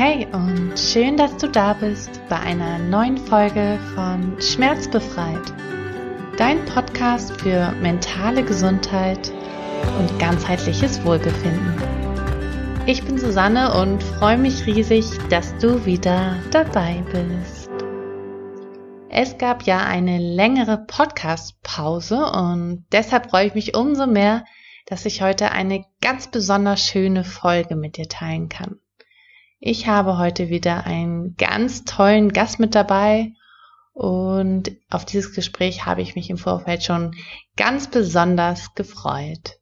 Hey 0.00 0.28
und 0.30 0.78
schön, 0.78 1.16
dass 1.16 1.36
du 1.38 1.48
da 1.48 1.72
bist 1.72 2.20
bei 2.28 2.38
einer 2.38 2.78
neuen 2.78 3.18
Folge 3.18 3.80
von 3.96 4.40
Schmerzbefreit, 4.40 5.52
dein 6.36 6.64
Podcast 6.66 7.40
für 7.40 7.72
mentale 7.82 8.44
Gesundheit 8.44 9.32
und 9.98 10.20
ganzheitliches 10.20 11.04
Wohlbefinden. 11.04 11.74
Ich 12.86 13.02
bin 13.02 13.18
Susanne 13.18 13.74
und 13.74 14.00
freue 14.00 14.38
mich 14.38 14.66
riesig, 14.66 15.04
dass 15.30 15.58
du 15.58 15.84
wieder 15.84 16.36
dabei 16.52 17.02
bist. 17.10 17.68
Es 19.08 19.36
gab 19.36 19.64
ja 19.64 19.78
eine 19.78 20.18
längere 20.18 20.78
Podcast-Pause 20.86 22.24
und 22.24 22.86
deshalb 22.92 23.30
freue 23.30 23.48
ich 23.48 23.54
mich 23.56 23.76
umso 23.76 24.06
mehr, 24.06 24.44
dass 24.86 25.06
ich 25.06 25.22
heute 25.22 25.50
eine 25.50 25.84
ganz 26.00 26.28
besonders 26.28 26.86
schöne 26.86 27.24
Folge 27.24 27.74
mit 27.74 27.96
dir 27.96 28.08
teilen 28.08 28.48
kann. 28.48 28.78
Ich 29.60 29.88
habe 29.88 30.18
heute 30.18 30.50
wieder 30.50 30.86
einen 30.86 31.34
ganz 31.36 31.84
tollen 31.84 32.32
Gast 32.32 32.60
mit 32.60 32.76
dabei 32.76 33.32
und 33.92 34.70
auf 34.88 35.04
dieses 35.04 35.34
Gespräch 35.34 35.84
habe 35.84 36.00
ich 36.00 36.14
mich 36.14 36.30
im 36.30 36.38
Vorfeld 36.38 36.84
schon 36.84 37.16
ganz 37.56 37.88
besonders 37.88 38.74
gefreut. 38.74 39.58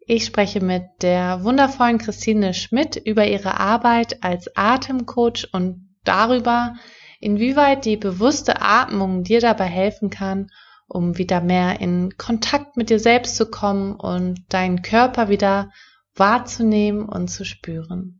Ich 0.00 0.26
spreche 0.26 0.60
mit 0.60 0.82
der 1.00 1.42
wundervollen 1.42 1.96
Christine 1.96 2.52
Schmidt 2.52 2.96
über 2.96 3.26
ihre 3.26 3.58
Arbeit 3.58 4.22
als 4.22 4.54
Atemcoach 4.56 5.48
und 5.52 5.88
darüber, 6.04 6.74
inwieweit 7.18 7.86
die 7.86 7.96
bewusste 7.96 8.60
Atmung 8.60 9.24
dir 9.24 9.40
dabei 9.40 9.66
helfen 9.66 10.10
kann, 10.10 10.50
um 10.86 11.16
wieder 11.16 11.40
mehr 11.40 11.80
in 11.80 12.18
Kontakt 12.18 12.76
mit 12.76 12.90
dir 12.90 12.98
selbst 12.98 13.36
zu 13.36 13.50
kommen 13.50 13.94
und 13.94 14.40
deinen 14.50 14.82
Körper 14.82 15.30
wieder 15.30 15.70
wahrzunehmen 16.14 17.08
und 17.08 17.28
zu 17.28 17.46
spüren. 17.46 18.19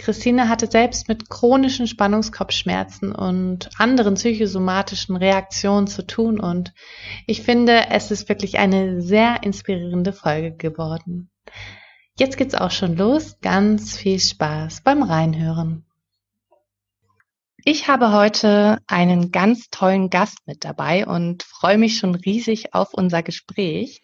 Christine 0.00 0.48
hatte 0.48 0.66
selbst 0.66 1.08
mit 1.08 1.28
chronischen 1.28 1.86
Spannungskopfschmerzen 1.86 3.14
und 3.14 3.68
anderen 3.78 4.14
psychosomatischen 4.14 5.14
Reaktionen 5.14 5.88
zu 5.88 6.06
tun 6.06 6.40
und 6.40 6.72
ich 7.26 7.42
finde, 7.42 7.90
es 7.90 8.10
ist 8.10 8.30
wirklich 8.30 8.58
eine 8.58 9.02
sehr 9.02 9.42
inspirierende 9.42 10.14
Folge 10.14 10.56
geworden. 10.56 11.30
Jetzt 12.18 12.38
geht's 12.38 12.54
auch 12.54 12.70
schon 12.70 12.96
los. 12.96 13.40
Ganz 13.42 13.98
viel 13.98 14.18
Spaß 14.18 14.80
beim 14.80 15.02
Reinhören. 15.02 15.84
Ich 17.66 17.88
habe 17.88 18.10
heute 18.10 18.78
einen 18.86 19.30
ganz 19.32 19.68
tollen 19.68 20.08
Gast 20.08 20.38
mit 20.46 20.64
dabei 20.64 21.06
und 21.06 21.42
freue 21.42 21.76
mich 21.76 21.98
schon 21.98 22.14
riesig 22.14 22.72
auf 22.72 22.94
unser 22.94 23.22
Gespräch. 23.22 24.00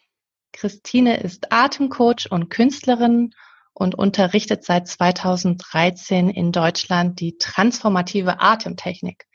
Christine 0.53 1.17
ist 1.21 1.53
Atemcoach 1.53 2.31
und 2.31 2.51
Künstlerin 2.51 3.31
und 3.79 3.95
unterrichtet 3.95 4.65
seit 4.65 4.89
2013 4.89 6.31
in 6.31 6.51
Deutschland 6.51 7.21
die 7.21 7.37
transformative 7.37 8.41
Atemtechnik. 8.41 9.27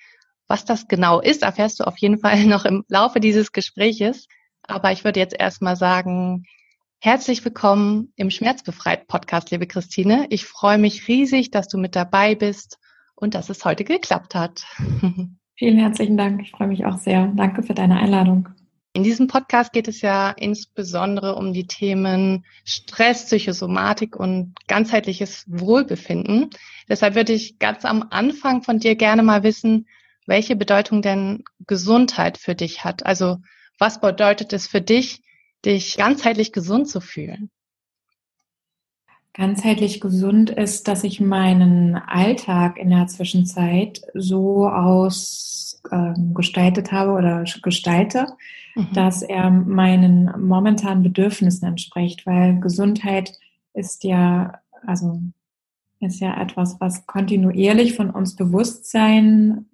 Was 0.48 0.66
das 0.66 0.88
genau 0.88 1.22
ist, 1.22 1.44
erfährst 1.44 1.80
du 1.80 1.84
auf 1.84 1.98
jeden 2.00 2.18
Fall 2.18 2.44
noch 2.46 2.66
im 2.66 2.84
Laufe 2.88 3.20
dieses 3.20 3.52
Gespräches. 3.52 4.28
Aber 4.64 4.92
ich 4.92 5.04
würde 5.04 5.20
jetzt 5.20 5.40
erstmal 5.40 5.76
sagen, 5.76 6.46
herzlich 7.00 7.46
willkommen 7.46 8.14
im 8.16 8.32
Schmerzbefreit 8.32 9.08
Podcast, 9.08 9.52
liebe 9.52 9.68
Christine. 9.68 10.26
Ich 10.32 10.48
freue 10.48 10.80
mich 10.80 11.08
riesig, 11.08 11.52
dass 11.52 11.68
du 11.68 11.78
mit 11.78 11.96
dabei 11.96 12.34
bist 12.34 12.80
und 13.14 13.36
dass 13.36 13.50
es 13.50 13.64
heute 13.64 13.84
geklappt 13.84 14.34
hat. 14.34 14.64
Vielen 15.56 15.78
herzlichen 15.78 16.18
Dank. 16.18 16.42
Ich 16.42 16.50
freue 16.50 16.68
mich 16.68 16.84
auch 16.88 16.98
sehr. 16.98 17.28
Danke 17.36 17.62
für 17.62 17.76
deine 17.76 17.98
Einladung. 17.98 18.50
In 18.94 19.04
diesem 19.04 19.28
Podcast 19.28 19.72
geht 19.72 19.88
es 19.88 20.02
ja 20.02 20.32
insbesondere 20.32 21.36
um 21.36 21.54
die 21.54 21.66
Themen 21.66 22.46
Stress, 22.66 23.26
Psychosomatik 23.26 24.18
und 24.18 24.54
ganzheitliches 24.68 25.46
Wohlbefinden. 25.48 26.50
Deshalb 26.90 27.16
würde 27.16 27.32
ich 27.32 27.58
ganz 27.58 27.86
am 27.86 28.08
Anfang 28.10 28.64
von 28.64 28.80
dir 28.80 28.98
gerne 28.98 29.24
mal 29.24 29.44
wissen, 29.44 29.88
welche 30.26 30.58
Bedeutung 30.58 31.02
denn 31.02 31.44
Gesundheit 31.68 32.38
für 32.38 32.54
dich 32.54 32.84
hat. 32.84 33.06
Also 33.06 33.38
was 33.80 34.02
bedeutet 34.02 34.52
es 34.52 34.68
für 34.68 34.82
dich, 34.82 35.22
dich 35.64 35.96
ganzheitlich 35.96 36.52
gesund 36.52 36.90
zu 36.90 37.00
fühlen? 37.00 37.50
Ganzheitlich 39.34 40.02
gesund 40.02 40.50
ist, 40.50 40.90
dass 40.90 41.06
ich 41.06 41.22
meinen 41.22 41.96
Alltag 41.96 42.78
in 42.78 42.90
der 42.90 43.08
Zwischenzeit 43.08 44.02
so 44.14 44.68
ausgestaltet 44.68 46.92
ähm, 46.92 46.98
habe 46.98 47.12
oder 47.12 47.46
gestalte, 47.64 48.28
mhm. 48.76 48.90
dass 48.94 49.22
er 49.22 49.50
meinen 49.50 50.30
momentanen 50.38 51.04
Bedürfnissen 51.04 51.66
entspricht, 51.66 52.26
weil 52.26 52.60
Gesundheit 52.60 53.32
ist 53.74 54.04
ja, 54.04 54.60
also 54.86 55.22
ist 56.02 56.20
ja 56.20 56.42
etwas, 56.42 56.82
was 56.82 57.06
kontinuierlich 57.06 57.96
von 57.96 58.10
uns 58.10 58.36
Bewusstsein 58.36 59.68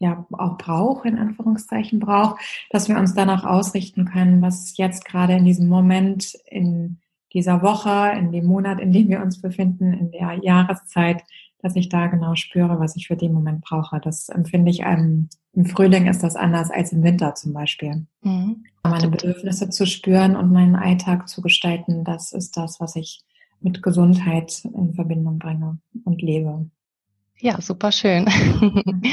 ja 0.00 0.26
auch 0.32 0.58
braucht, 0.58 1.06
in 1.06 1.18
Anführungszeichen 1.18 2.00
braucht, 2.00 2.40
dass 2.70 2.88
wir 2.88 2.98
uns 2.98 3.14
danach 3.14 3.44
ausrichten 3.44 4.06
können, 4.06 4.42
was 4.42 4.76
jetzt 4.76 5.04
gerade 5.04 5.34
in 5.34 5.44
diesem 5.44 5.68
Moment, 5.68 6.34
in 6.46 6.98
dieser 7.34 7.62
Woche, 7.62 8.16
in 8.18 8.32
dem 8.32 8.46
Monat, 8.46 8.80
in 8.80 8.92
dem 8.92 9.08
wir 9.08 9.20
uns 9.20 9.40
befinden, 9.40 9.92
in 9.92 10.10
der 10.10 10.38
Jahreszeit 10.42 11.22
dass 11.64 11.76
ich 11.76 11.88
da 11.88 12.08
genau 12.08 12.34
spüre, 12.34 12.78
was 12.78 12.94
ich 12.94 13.06
für 13.06 13.16
den 13.16 13.32
Moment 13.32 13.62
brauche. 13.62 13.98
Das 13.98 14.28
empfinde 14.28 14.70
ich 14.70 14.80
ähm, 14.80 15.30
im 15.54 15.64
Frühling 15.64 16.06
ist 16.06 16.22
das 16.22 16.36
anders 16.36 16.70
als 16.70 16.92
im 16.92 17.02
Winter 17.02 17.34
zum 17.34 17.54
Beispiel. 17.54 18.06
Mhm. 18.20 18.64
Meine 18.82 19.08
Bedürfnisse 19.08 19.70
zu 19.70 19.86
spüren 19.86 20.36
und 20.36 20.52
meinen 20.52 20.76
Alltag 20.76 21.26
zu 21.26 21.40
gestalten, 21.40 22.04
das 22.04 22.32
ist 22.32 22.58
das, 22.58 22.80
was 22.80 22.96
ich 22.96 23.22
mit 23.60 23.82
Gesundheit 23.82 24.62
in 24.74 24.92
Verbindung 24.92 25.38
bringe 25.38 25.78
und 26.04 26.20
lebe. 26.20 26.68
Ja, 27.40 27.60
super 27.60 27.90
schön. 27.90 28.28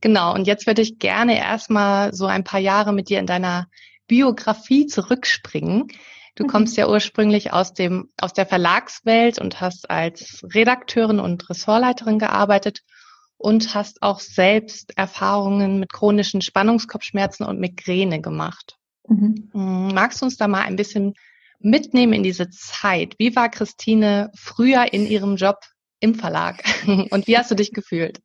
Genau. 0.00 0.34
Und 0.34 0.48
jetzt 0.48 0.66
würde 0.66 0.82
ich 0.82 0.98
gerne 0.98 1.38
erstmal 1.38 2.12
so 2.12 2.26
ein 2.26 2.42
paar 2.42 2.58
Jahre 2.58 2.92
mit 2.92 3.08
dir 3.08 3.20
in 3.20 3.26
deiner 3.26 3.68
Biografie 4.08 4.86
zurückspringen. 4.86 5.86
Du 6.34 6.44
mhm. 6.44 6.48
kommst 6.48 6.76
ja 6.76 6.88
ursprünglich 6.88 7.52
aus 7.52 7.74
dem, 7.74 8.08
aus 8.18 8.32
der 8.32 8.46
Verlagswelt 8.46 9.38
und 9.38 9.60
hast 9.60 9.90
als 9.90 10.42
Redakteurin 10.54 11.20
und 11.20 11.48
Ressortleiterin 11.50 12.18
gearbeitet 12.18 12.80
und 13.36 13.74
hast 13.74 14.02
auch 14.02 14.20
selbst 14.20 14.96
Erfahrungen 14.96 15.80
mit 15.80 15.92
chronischen 15.92 16.42
Spannungskopfschmerzen 16.42 17.44
und 17.44 17.60
Migräne 17.60 18.20
gemacht. 18.20 18.76
Mhm. 19.08 19.50
Mm, 19.52 19.88
magst 19.94 20.20
du 20.20 20.26
uns 20.26 20.36
da 20.36 20.48
mal 20.48 20.62
ein 20.62 20.76
bisschen 20.76 21.14
mitnehmen 21.58 22.12
in 22.12 22.22
diese 22.22 22.48
Zeit? 22.50 23.14
Wie 23.18 23.34
war 23.34 23.48
Christine 23.48 24.30
früher 24.34 24.92
in 24.92 25.06
ihrem 25.06 25.36
Job 25.36 25.58
im 26.00 26.14
Verlag 26.14 26.62
und 27.10 27.26
wie 27.26 27.36
hast 27.36 27.50
du 27.50 27.54
dich 27.54 27.72
gefühlt? 27.72 28.20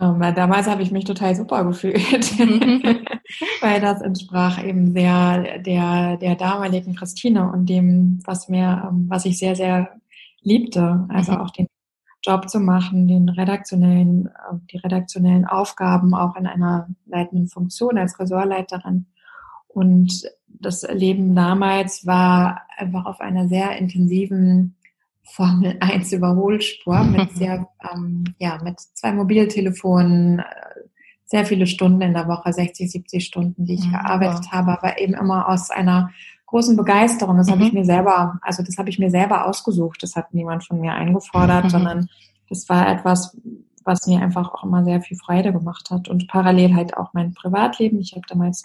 Ähm, 0.00 0.20
damals 0.34 0.66
habe 0.66 0.82
ich 0.82 0.90
mich 0.90 1.04
total 1.04 1.36
super 1.36 1.64
gefühlt, 1.64 2.38
mhm. 2.38 2.82
weil 3.60 3.80
das 3.80 4.00
entsprach 4.00 4.62
eben 4.64 4.92
sehr 4.92 5.58
der, 5.60 6.16
der 6.16 6.34
damaligen 6.34 6.96
Christine 6.96 7.50
und 7.52 7.66
dem, 7.66 8.20
was 8.24 8.48
mir, 8.48 8.88
ähm, 8.88 9.06
was 9.08 9.24
ich 9.24 9.38
sehr, 9.38 9.54
sehr 9.54 9.90
liebte. 10.42 11.06
Also 11.08 11.32
mhm. 11.32 11.38
auch 11.38 11.50
den 11.50 11.66
Job 12.22 12.48
zu 12.48 12.58
machen, 12.58 13.06
den 13.06 13.28
redaktionellen, 13.28 14.26
äh, 14.26 14.56
die 14.72 14.78
redaktionellen 14.78 15.44
Aufgaben 15.44 16.14
auch 16.14 16.34
in 16.36 16.46
einer 16.46 16.88
leitenden 17.06 17.48
Funktion 17.48 17.96
als 17.96 18.18
Ressortleiterin. 18.18 19.06
Und 19.68 20.24
das 20.48 20.82
Leben 20.90 21.34
damals 21.34 22.06
war 22.06 22.62
einfach 22.76 23.06
auf 23.06 23.20
einer 23.20 23.48
sehr 23.48 23.76
intensiven 23.76 24.76
Formel 25.24 25.76
1 25.80 26.12
Überholspur 26.12 27.02
mit 27.04 27.32
sehr, 27.36 27.68
ähm, 27.92 28.24
ja, 28.38 28.60
mit 28.62 28.78
zwei 28.80 29.12
Mobiltelefonen, 29.12 30.40
äh, 30.40 30.44
sehr 31.24 31.46
viele 31.46 31.66
Stunden 31.66 32.02
in 32.02 32.12
der 32.12 32.28
Woche, 32.28 32.52
60, 32.52 32.90
70 32.90 33.24
Stunden, 33.24 33.64
die 33.64 33.74
ich 33.74 33.86
mhm, 33.86 33.92
gearbeitet 33.92 34.52
habe, 34.52 34.72
aber 34.72 35.00
eben 35.00 35.14
immer 35.14 35.48
aus 35.48 35.70
einer 35.70 36.10
großen 36.46 36.76
Begeisterung. 36.76 37.36
Das 37.38 37.48
mhm. 37.48 37.52
habe 37.52 37.64
ich 37.64 37.72
mir 37.72 37.84
selber, 37.84 38.38
also 38.42 38.62
das 38.62 38.76
habe 38.76 38.90
ich 38.90 38.98
mir 38.98 39.10
selber 39.10 39.46
ausgesucht. 39.46 40.02
Das 40.02 40.14
hat 40.14 40.34
niemand 40.34 40.64
von 40.64 40.80
mir 40.80 40.92
eingefordert, 40.92 41.64
mhm. 41.64 41.68
sondern 41.70 42.08
das 42.48 42.68
war 42.68 42.88
etwas, 42.88 43.36
was 43.84 44.06
mir 44.06 44.20
einfach 44.20 44.52
auch 44.52 44.64
immer 44.64 44.84
sehr 44.84 45.00
viel 45.00 45.16
Freude 45.16 45.52
gemacht 45.52 45.90
hat 45.90 46.08
und 46.08 46.28
parallel 46.28 46.74
halt 46.74 46.96
auch 46.96 47.12
mein 47.12 47.34
Privatleben. 47.34 48.00
Ich 48.00 48.12
habe 48.12 48.24
damals 48.28 48.64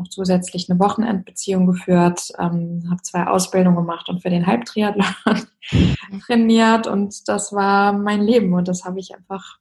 noch 0.00 0.08
zusätzlich 0.08 0.70
eine 0.70 0.80
Wochenendbeziehung 0.80 1.66
geführt, 1.66 2.32
ähm, 2.38 2.84
habe 2.90 3.02
zwei 3.02 3.26
Ausbildungen 3.26 3.76
gemacht 3.76 4.08
und 4.08 4.22
für 4.22 4.30
den 4.30 4.46
Halbtriathlon 4.46 5.06
mhm. 5.70 6.20
trainiert 6.26 6.86
und 6.86 7.28
das 7.28 7.52
war 7.52 7.92
mein 7.92 8.22
Leben 8.22 8.52
und 8.54 8.68
das 8.68 8.84
habe 8.84 8.98
ich 8.98 9.14
einfach, 9.14 9.58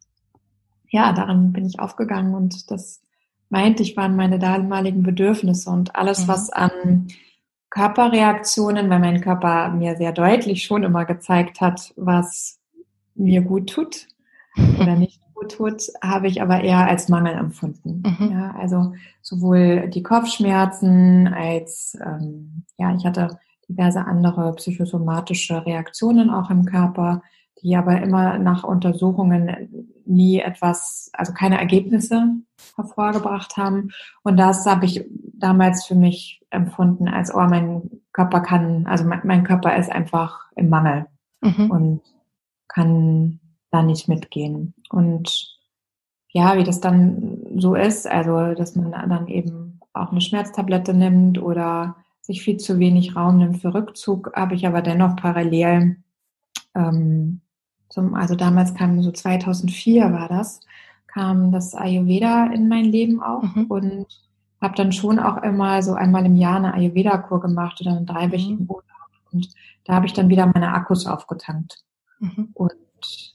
ja, 0.89 1.13
darin 1.13 1.53
bin 1.53 1.65
ich 1.65 1.79
aufgegangen 1.79 2.33
und 2.33 2.71
das 2.71 3.01
meinte 3.49 3.83
ich 3.83 3.97
waren 3.97 4.15
meine 4.15 4.39
damaligen 4.39 5.03
Bedürfnisse 5.03 5.69
und 5.69 5.95
alles, 5.95 6.23
mhm. 6.23 6.27
was 6.27 6.49
an 6.49 7.07
Körperreaktionen, 7.69 8.89
weil 8.89 8.99
mein 8.99 9.21
Körper 9.21 9.69
mir 9.69 9.95
sehr 9.95 10.11
deutlich 10.11 10.63
schon 10.63 10.83
immer 10.83 11.05
gezeigt 11.05 11.61
hat, 11.61 11.93
was 11.95 12.59
mir 13.15 13.41
gut 13.41 13.69
tut 13.69 14.07
oder 14.79 14.95
nicht 14.95 15.19
gut 15.39 15.51
tut, 15.51 15.83
habe 16.01 16.27
ich 16.27 16.41
aber 16.41 16.61
eher 16.61 16.87
als 16.87 17.09
Mangel 17.09 17.33
empfunden. 17.33 18.03
Mhm. 18.05 18.31
Ja, 18.31 18.55
also 18.57 18.93
sowohl 19.21 19.89
die 19.89 20.03
Kopfschmerzen 20.03 21.27
als, 21.27 21.97
ähm, 22.03 22.63
ja, 22.77 22.93
ich 22.95 23.05
hatte 23.05 23.39
diverse 23.67 24.05
andere 24.05 24.53
psychosomatische 24.55 25.65
Reaktionen 25.65 26.29
auch 26.29 26.49
im 26.49 26.65
Körper, 26.65 27.21
die 27.61 27.75
aber 27.75 28.01
immer 28.01 28.37
nach 28.39 28.63
Untersuchungen 28.63 29.95
nie 30.05 30.39
etwas, 30.39 31.11
also 31.13 31.33
keine 31.33 31.59
Ergebnisse 31.59 32.35
hervorgebracht 32.75 33.57
haben. 33.57 33.91
Und 34.23 34.37
das 34.37 34.65
habe 34.65 34.85
ich 34.85 35.05
damals 35.33 35.85
für 35.85 35.95
mich 35.95 36.41
empfunden, 36.49 37.07
als, 37.07 37.33
oh, 37.33 37.41
mein 37.41 38.01
Körper 38.11 38.39
kann, 38.39 38.87
also 38.87 39.03
mein, 39.03 39.21
mein 39.23 39.43
Körper 39.43 39.75
ist 39.75 39.91
einfach 39.91 40.51
im 40.55 40.69
Mangel 40.69 41.05
mhm. 41.41 41.69
und 41.69 42.01
kann 42.67 43.39
da 43.71 43.83
nicht 43.83 44.07
mitgehen. 44.07 44.73
Und 44.89 45.57
ja, 46.29 46.57
wie 46.57 46.63
das 46.63 46.79
dann 46.79 47.39
so 47.57 47.75
ist, 47.75 48.07
also 48.07 48.53
dass 48.53 48.75
man 48.75 48.91
dann 48.91 49.27
eben 49.27 49.79
auch 49.93 50.11
eine 50.11 50.21
Schmerztablette 50.21 50.93
nimmt 50.93 51.41
oder 51.41 51.95
sich 52.21 52.43
viel 52.43 52.57
zu 52.57 52.79
wenig 52.79 53.15
Raum 53.15 53.37
nimmt 53.37 53.61
für 53.61 53.73
Rückzug, 53.73 54.31
habe 54.35 54.55
ich 54.55 54.67
aber 54.67 54.81
dennoch 54.81 55.15
parallel 55.15 55.97
ähm, 56.75 57.41
zum, 57.89 58.13
also 58.13 58.35
damals 58.35 58.75
kam 58.75 59.01
so 59.01 59.11
2004 59.11 60.11
war 60.13 60.27
das, 60.27 60.61
kam 61.07 61.51
das 61.51 61.73
Ayurveda 61.73 62.47
in 62.53 62.67
mein 62.67 62.85
Leben 62.85 63.21
auch 63.21 63.41
mhm. 63.41 63.65
und 63.65 64.05
habe 64.61 64.75
dann 64.75 64.91
schon 64.91 65.17
auch 65.17 65.41
immer 65.41 65.81
so 65.81 65.93
einmal 65.93 66.25
im 66.25 66.35
Jahr 66.35 66.57
eine 66.57 66.73
Ayurveda-Kur 66.75 67.39
gemacht 67.39 67.81
oder 67.81 67.91
einen 67.91 68.05
dreiwöchigen 68.05 68.65
mhm. 68.65 68.69
Urlaub 68.69 68.83
und 69.31 69.49
da 69.85 69.95
habe 69.95 70.05
ich 70.05 70.13
dann 70.13 70.29
wieder 70.29 70.45
meine 70.45 70.73
Akkus 70.73 71.07
aufgetankt. 71.07 71.83
Mhm. 72.19 72.49
Und 72.53 73.28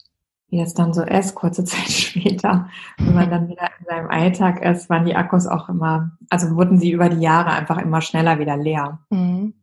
wie 0.54 0.60
das 0.60 0.74
dann 0.74 0.94
so 0.94 1.02
ist, 1.02 1.34
kurze 1.34 1.64
Zeit 1.64 1.90
später, 1.90 2.68
wenn 2.98 3.14
man 3.14 3.30
dann 3.30 3.48
wieder 3.48 3.68
in 3.80 3.86
seinem 3.86 4.08
Alltag 4.08 4.64
ist, 4.64 4.88
waren 4.88 5.04
die 5.04 5.16
Akkus 5.16 5.46
auch 5.46 5.68
immer, 5.68 6.12
also 6.30 6.54
wurden 6.56 6.78
sie 6.78 6.92
über 6.92 7.08
die 7.08 7.20
Jahre 7.20 7.50
einfach 7.50 7.78
immer 7.78 8.00
schneller 8.00 8.38
wieder 8.38 8.56
leer. 8.56 9.00
Mhm. 9.10 9.54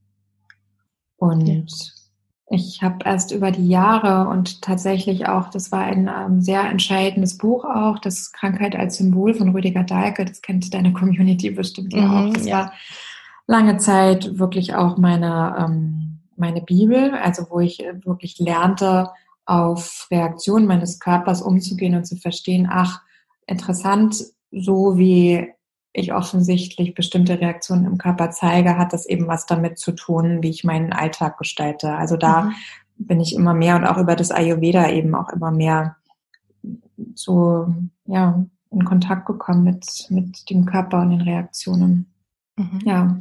Und 1.16 1.48
ja. 1.48 1.62
ich 2.50 2.84
habe 2.84 3.06
erst 3.06 3.32
über 3.32 3.52
die 3.52 3.70
Jahre 3.70 4.30
und 4.30 4.62
tatsächlich 4.62 5.28
auch, 5.28 5.50
das 5.50 5.72
war 5.72 5.84
ein 5.84 6.10
ähm, 6.10 6.42
sehr 6.42 6.70
entscheidendes 6.70 7.38
Buch 7.38 7.64
auch, 7.64 8.00
das 8.00 8.34
Krankheit 8.34 8.76
als 8.76 8.98
Symbol 8.98 9.34
von 9.34 9.50
Rüdiger 9.50 9.84
Dahlke, 9.84 10.26
das 10.26 10.42
kennt 10.42 10.74
deine 10.74 10.92
Community 10.92 11.52
bestimmt 11.52 11.94
ja 11.94 12.06
auch. 12.06 12.26
Mhm, 12.26 12.34
das 12.34 12.46
ja. 12.46 12.58
war 12.58 12.74
lange 13.48 13.78
Zeit 13.78 14.40
wirklich 14.40 14.76
auch 14.76 14.98
meine, 14.98 15.56
ähm, 15.58 16.20
meine 16.36 16.62
Bibel, 16.62 17.12
also 17.14 17.46
wo 17.50 17.60
ich 17.62 17.82
wirklich 18.04 18.40
lernte, 18.40 19.10
auf 19.46 20.08
Reaktionen 20.12 20.68
meines 20.68 21.00
Körpers 21.00 21.42
umzugehen 21.42 21.96
und 21.96 22.06
zu 22.06 22.16
verstehen, 22.16 22.68
ach, 22.70 23.02
interessant, 23.48 24.24
so 24.52 24.98
wie 24.98 25.48
ich 25.94 26.14
offensichtlich 26.14 26.94
bestimmte 26.94 27.40
Reaktionen 27.40 27.86
im 27.86 27.98
Körper 27.98 28.32
zeige, 28.32 28.78
hat 28.78 28.94
das 28.94 29.06
eben 29.06 29.28
was 29.28 29.46
damit 29.46 29.78
zu 29.78 29.92
tun, 29.92 30.42
wie 30.42 30.50
ich 30.50 30.64
meinen 30.64 30.94
Alltag 30.94 31.38
gestalte. 31.38 31.94
Also 31.94 32.16
da 32.16 32.44
mhm. 32.44 32.54
bin 32.98 33.20
ich 33.20 33.36
immer 33.36 33.54
mehr 33.54 33.76
und 33.76 33.86
auch 33.86 33.98
über 33.98 34.16
das 34.16 34.32
Ayurveda 34.32 34.90
eben 34.90 35.16
auch 35.16 35.30
immer 35.30 35.52
mehr 35.52 35.98
so, 37.16 37.74
ja, 38.06 38.46
in 38.70 38.86
Kontakt 38.86 39.26
gekommen 39.26 39.64
mit, 39.64 40.08
mit 40.10 40.50
dem 40.50 40.66
Körper 40.66 41.02
und 41.02 41.10
den 41.10 41.22
Reaktionen. 41.22 42.14
Mhm. 42.56 42.80
Ja. 42.86 43.18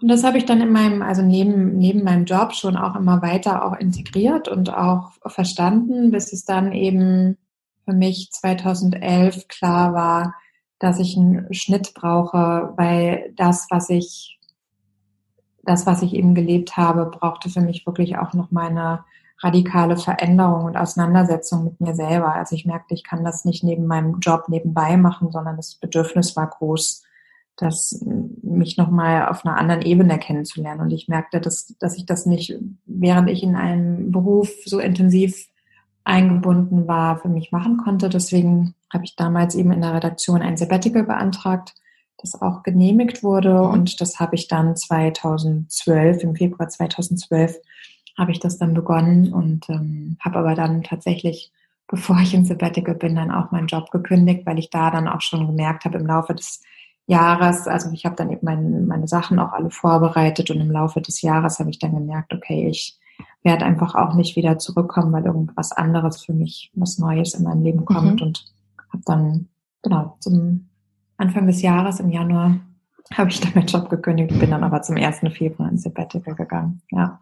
Und 0.00 0.08
das 0.08 0.22
habe 0.22 0.38
ich 0.38 0.46
dann 0.46 0.60
in 0.60 0.70
meinem, 0.70 1.02
also 1.02 1.22
neben, 1.22 1.76
neben 1.76 2.04
meinem 2.04 2.24
Job 2.24 2.54
schon 2.54 2.76
auch 2.76 2.94
immer 2.94 3.20
weiter 3.20 3.64
auch 3.64 3.74
integriert 3.74 4.46
und 4.46 4.72
auch 4.72 5.12
verstanden, 5.26 6.12
bis 6.12 6.32
es 6.32 6.44
dann 6.44 6.72
eben 6.72 7.36
für 7.84 7.94
mich 7.94 8.30
2011 8.30 9.48
klar 9.48 9.94
war, 9.94 10.34
dass 10.78 11.00
ich 11.00 11.16
einen 11.16 11.52
Schnitt 11.52 11.94
brauche, 11.94 12.72
weil 12.76 13.32
das, 13.36 13.66
was 13.70 13.90
ich, 13.90 14.38
das, 15.64 15.84
was 15.86 16.02
ich 16.02 16.14
eben 16.14 16.36
gelebt 16.36 16.76
habe, 16.76 17.06
brauchte 17.06 17.50
für 17.50 17.60
mich 17.60 17.84
wirklich 17.84 18.18
auch 18.18 18.34
noch 18.34 18.52
meine 18.52 19.04
radikale 19.40 19.96
Veränderung 19.96 20.64
und 20.64 20.76
Auseinandersetzung 20.76 21.64
mit 21.64 21.80
mir 21.80 21.94
selber. 21.94 22.34
Also 22.34 22.54
ich 22.54 22.66
merkte, 22.66 22.94
ich 22.94 23.04
kann 23.04 23.24
das 23.24 23.44
nicht 23.44 23.64
neben 23.64 23.86
meinem 23.86 24.20
Job 24.20 24.48
nebenbei 24.48 24.96
machen, 24.96 25.32
sondern 25.32 25.56
das 25.56 25.74
Bedürfnis 25.74 26.36
war 26.36 26.48
groß, 26.48 27.04
das 27.58 28.04
mich 28.42 28.76
nochmal 28.76 29.28
auf 29.28 29.44
einer 29.44 29.58
anderen 29.58 29.82
Ebene 29.82 30.18
kennenzulernen. 30.18 30.80
Und 30.80 30.90
ich 30.92 31.08
merkte, 31.08 31.40
dass, 31.40 31.74
dass 31.80 31.96
ich 31.96 32.06
das 32.06 32.24
nicht, 32.24 32.54
während 32.86 33.28
ich 33.28 33.42
in 33.42 33.56
einem 33.56 34.12
Beruf 34.12 34.50
so 34.64 34.78
intensiv 34.78 35.48
eingebunden 36.04 36.88
war, 36.88 37.18
für 37.18 37.28
mich 37.28 37.52
machen 37.52 37.76
konnte. 37.76 38.08
Deswegen 38.08 38.74
habe 38.92 39.04
ich 39.04 39.16
damals 39.16 39.54
eben 39.54 39.72
in 39.72 39.82
der 39.82 39.94
Redaktion 39.94 40.40
ein 40.40 40.56
Sabbatical 40.56 41.04
beantragt, 41.04 41.74
das 42.16 42.40
auch 42.40 42.62
genehmigt 42.62 43.22
wurde. 43.22 43.52
Mhm. 43.52 43.70
Und 43.70 44.00
das 44.00 44.18
habe 44.20 44.36
ich 44.36 44.48
dann 44.48 44.76
2012, 44.76 46.22
im 46.22 46.36
Februar 46.36 46.68
2012, 46.68 47.56
habe 48.16 48.32
ich 48.32 48.40
das 48.40 48.58
dann 48.58 48.74
begonnen 48.74 49.32
und 49.32 49.68
ähm, 49.68 50.16
habe 50.20 50.38
aber 50.38 50.54
dann 50.54 50.82
tatsächlich, 50.82 51.52
bevor 51.86 52.18
ich 52.20 52.34
in 52.34 52.44
Sabbatical 52.44 52.94
bin, 52.94 53.16
dann 53.16 53.30
auch 53.30 53.50
meinen 53.50 53.68
Job 53.68 53.90
gekündigt, 53.90 54.46
weil 54.46 54.58
ich 54.58 54.70
da 54.70 54.90
dann 54.90 55.08
auch 55.08 55.20
schon 55.20 55.46
gemerkt 55.46 55.84
habe 55.84 55.98
im 55.98 56.06
Laufe 56.06 56.34
des 56.34 56.62
Jahres, 57.08 57.66
also 57.66 57.90
ich 57.90 58.04
habe 58.04 58.16
dann 58.16 58.30
eben 58.30 58.44
meine, 58.44 58.80
meine 58.80 59.08
Sachen 59.08 59.38
auch 59.38 59.52
alle 59.52 59.70
vorbereitet 59.70 60.50
und 60.50 60.60
im 60.60 60.70
Laufe 60.70 61.00
des 61.00 61.22
Jahres 61.22 61.58
habe 61.58 61.70
ich 61.70 61.78
dann 61.78 61.94
gemerkt, 61.94 62.34
okay, 62.34 62.68
ich 62.68 62.98
werde 63.42 63.64
einfach 63.64 63.94
auch 63.94 64.14
nicht 64.14 64.36
wieder 64.36 64.58
zurückkommen, 64.58 65.10
weil 65.12 65.24
irgendwas 65.24 65.72
anderes 65.72 66.22
für 66.22 66.34
mich, 66.34 66.70
was 66.74 66.98
Neues 66.98 67.32
in 67.32 67.44
mein 67.44 67.62
Leben 67.62 67.86
kommt 67.86 68.20
mhm. 68.20 68.26
und 68.26 68.44
habe 68.92 69.02
dann, 69.06 69.48
genau, 69.82 70.16
zum 70.20 70.68
Anfang 71.16 71.46
des 71.46 71.62
Jahres, 71.62 71.98
im 71.98 72.10
Januar, 72.10 72.60
habe 73.14 73.30
ich 73.30 73.40
dann 73.40 73.52
meinen 73.54 73.66
Job 73.66 73.88
gekündigt, 73.88 74.38
bin 74.38 74.50
dann 74.50 74.62
aber 74.62 74.82
zum 74.82 74.96
1. 74.96 75.20
Februar 75.32 75.70
ins 75.70 75.84
Sabbatical 75.84 76.34
gegangen, 76.34 76.82
ja. 76.90 77.20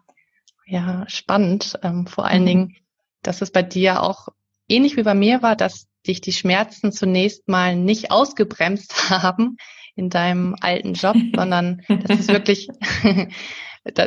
Ja, 0.65 1.05
spannend. 1.07 1.79
Ähm, 1.81 2.07
vor 2.07 2.25
allen 2.25 2.41
mhm. 2.41 2.47
Dingen, 2.47 2.75
dass 3.23 3.41
es 3.41 3.51
bei 3.51 3.63
dir 3.63 4.03
auch 4.03 4.27
ähnlich 4.67 4.97
wie 4.97 5.03
bei 5.03 5.15
mir 5.15 5.41
war, 5.41 5.55
dass 5.55 5.87
dich 6.07 6.21
die 6.21 6.33
Schmerzen 6.33 6.91
zunächst 6.91 7.47
mal 7.47 7.75
nicht 7.75 8.11
ausgebremst 8.11 9.09
haben, 9.09 9.57
in 9.95 10.09
deinem 10.09 10.55
alten 10.61 10.93
Job, 10.93 11.15
sondern 11.35 11.81
das 11.87 12.19
ist 12.19 12.29
wirklich, 12.29 12.69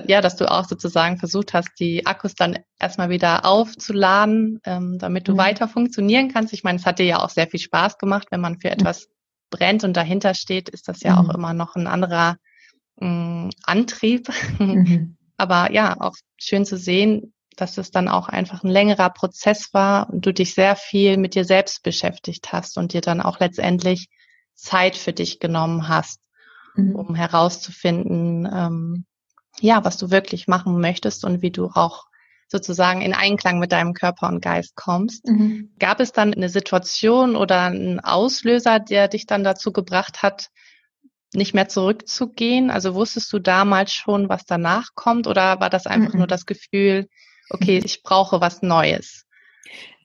ja, 0.07 0.21
dass 0.21 0.37
du 0.37 0.51
auch 0.51 0.65
sozusagen 0.65 1.19
versucht 1.19 1.53
hast, 1.53 1.69
die 1.79 2.07
Akkus 2.07 2.35
dann 2.35 2.59
erstmal 2.79 3.11
wieder 3.11 3.45
aufzuladen, 3.45 4.61
ähm, 4.65 4.99
damit 4.99 5.29
du 5.29 5.33
mhm. 5.33 5.39
weiter 5.39 5.69
funktionieren 5.69 6.33
kannst. 6.33 6.53
Ich 6.53 6.65
meine, 6.65 6.79
es 6.79 6.87
hat 6.87 6.99
dir 6.99 7.07
ja 7.07 7.23
auch 7.23 7.31
sehr 7.31 7.49
viel 7.49 7.61
Spaß 7.61 7.99
gemacht, 7.99 8.29
wenn 8.31 8.41
man 8.41 8.61
für 8.61 8.71
etwas 8.71 9.09
brennt 9.51 9.83
und 9.83 9.97
dahinter 9.97 10.35
steht, 10.35 10.69
ist 10.69 10.89
das 10.89 11.03
ja 11.03 11.13
mhm. 11.13 11.19
auch 11.31 11.35
immer 11.35 11.53
noch 11.55 11.75
ein 11.75 11.89
anderer 11.89 12.37
mh, 12.97 13.09
mm, 13.09 13.51
Antrieb. 13.65 14.29
Mhm. 14.59 15.17
Aber 15.37 15.73
ja, 15.73 15.97
auch 15.99 16.15
schön 16.37 16.65
zu 16.65 16.77
sehen, 16.77 17.33
dass 17.61 17.79
es 17.79 17.91
dann 17.91 18.09
auch 18.09 18.29
einfach 18.29 18.65
ein 18.65 18.71
längerer 18.71 19.11
Prozess 19.11 19.73
war 19.73 20.11
und 20.11 20.25
du 20.27 20.33
dich 20.33 20.55
sehr 20.55 20.77
viel 20.77 21.17
mit 21.17 21.35
dir 21.35 21.45
selbst 21.45 21.83
beschäftigt 21.83 22.53
hast 22.53 22.79
und 22.79 22.93
dir 22.93 23.01
dann 23.01 23.21
auch 23.21 23.41
letztendlich 23.41 24.09
Zeit 24.55 24.97
für 24.97 25.13
dich 25.13 25.41
genommen 25.41 25.89
hast, 25.89 26.21
mhm. 26.75 26.95
um 26.95 27.15
herauszufinden, 27.15 28.49
ähm, 28.53 29.05
ja, 29.61 29.85
was 29.85 29.97
du 29.97 30.11
wirklich 30.11 30.49
machen 30.49 30.81
möchtest 30.81 31.25
und 31.25 31.43
wie 31.43 31.51
du 31.51 31.71
auch 31.75 32.07
sozusagen 32.49 33.01
in 33.01 33.15
Einklang 33.15 33.59
mit 33.59 33.73
deinem 33.73 33.95
Körper 33.95 34.29
und 34.29 34.43
Geist 34.43 34.75
kommst. 34.75 35.27
Mhm. 35.27 35.73
Gab 35.79 36.01
es 36.01 36.13
dann 36.13 36.35
eine 36.35 36.49
Situation 36.49 37.37
oder 37.37 37.63
einen 37.63 38.01
Auslöser, 38.01 38.81
der 38.81 39.09
dich 39.09 39.27
dann 39.27 39.45
dazu 39.45 39.73
gebracht 39.73 40.23
hat, 40.23 40.49
nicht 41.33 41.55
mehr 41.55 41.69
zurückzugehen? 41.69 42.71
Also 42.71 42.95
wusstest 42.95 43.33
du 43.33 43.39
damals 43.39 43.93
schon, 43.93 44.29
was 44.29 44.47
danach 44.47 44.89
kommt 44.95 45.29
oder 45.29 45.61
war 45.61 45.71
das 45.71 45.87
einfach 45.87 46.13
mhm. 46.13 46.19
nur 46.19 46.27
das 46.27 46.45
Gefühl, 46.45 47.09
okay, 47.51 47.81
ich 47.85 48.03
brauche 48.03 48.41
was 48.41 48.63
Neues? 48.63 49.27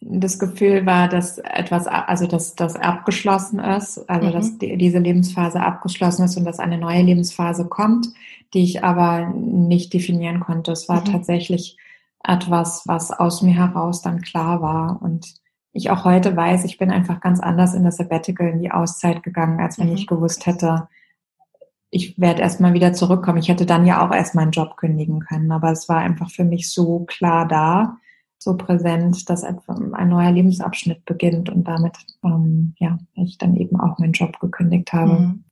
das 0.08 0.38
Gefühl 0.38 0.86
war, 0.86 1.08
dass 1.08 1.40
etwas, 1.40 1.88
also 1.88 2.28
dass 2.28 2.56
das 2.56 2.76
abgeschlossen 2.76 3.60
ist, 3.60 4.08
also 4.10 4.28
mhm. 4.28 4.32
dass 4.34 4.58
die, 4.58 4.78
diese 4.78 5.00
Lebensphase 5.00 5.60
abgeschlossen 5.60 6.26
ist 6.26 6.38
und 6.38 6.46
dass 6.46 6.60
eine 6.60 6.78
neue 6.78 7.02
Lebensphase 7.02 7.66
kommt, 7.66 8.08
die 8.54 8.64
ich 8.64 8.84
aber 8.84 9.28
nicht 9.30 9.94
definieren 9.94 10.42
konnte. 10.42 10.72
Es 10.72 10.88
war 10.88 11.02
mhm. 11.02 11.12
tatsächlich 11.12 11.78
etwas, 12.24 12.84
was 12.86 13.12
aus 13.12 13.42
mir 13.42 13.56
heraus 13.56 14.02
dann 14.02 14.22
klar 14.22 14.62
war 14.62 15.02
und 15.02 15.34
ich 15.72 15.90
auch 15.90 16.06
heute 16.06 16.38
weiß, 16.38 16.64
ich 16.64 16.78
bin 16.78 16.90
einfach 16.90 17.20
ganz 17.20 17.42
anders 17.42 17.74
in 17.74 17.84
das 17.84 17.98
Sabbatical, 17.98 18.48
in 18.48 18.60
die 18.60 18.72
Auszeit 18.72 19.24
gegangen, 19.24 19.60
als 19.60 19.78
wenn 19.78 19.90
mhm. 19.90 19.96
ich 19.96 20.08
gewusst 20.08 20.46
hätte, 20.46 20.88
ich 21.96 22.20
werde 22.20 22.42
erstmal 22.42 22.74
wieder 22.74 22.92
zurückkommen. 22.92 23.38
Ich 23.38 23.48
hätte 23.48 23.66
dann 23.66 23.86
ja 23.86 24.06
auch 24.06 24.14
erst 24.14 24.36
meinen 24.36 24.52
Job 24.52 24.76
kündigen 24.76 25.22
können, 25.22 25.50
aber 25.54 25.72
es 25.72 25.88
war 25.88 26.00
einfach 26.00 26.30
für 26.30 26.44
mich 26.44 26.70
so 26.70 27.06
klar 27.06 27.48
da, 27.48 27.96
so 28.38 28.58
präsent, 28.58 29.30
dass 29.30 29.46
ein 29.46 30.10
neuer 30.10 30.32
Lebensabschnitt 30.32 31.06
beginnt 31.06 31.50
und 31.50 31.64
damit 31.64 31.94
ähm, 32.22 32.76
ja 32.80 33.00
ich 33.14 33.38
dann 33.38 33.56
eben 33.56 33.80
auch 33.80 33.98
meinen 33.98 34.12
Job 34.12 34.42
gekündigt 34.42 34.92
habe. 34.92 35.20
Mhm. 35.20 35.44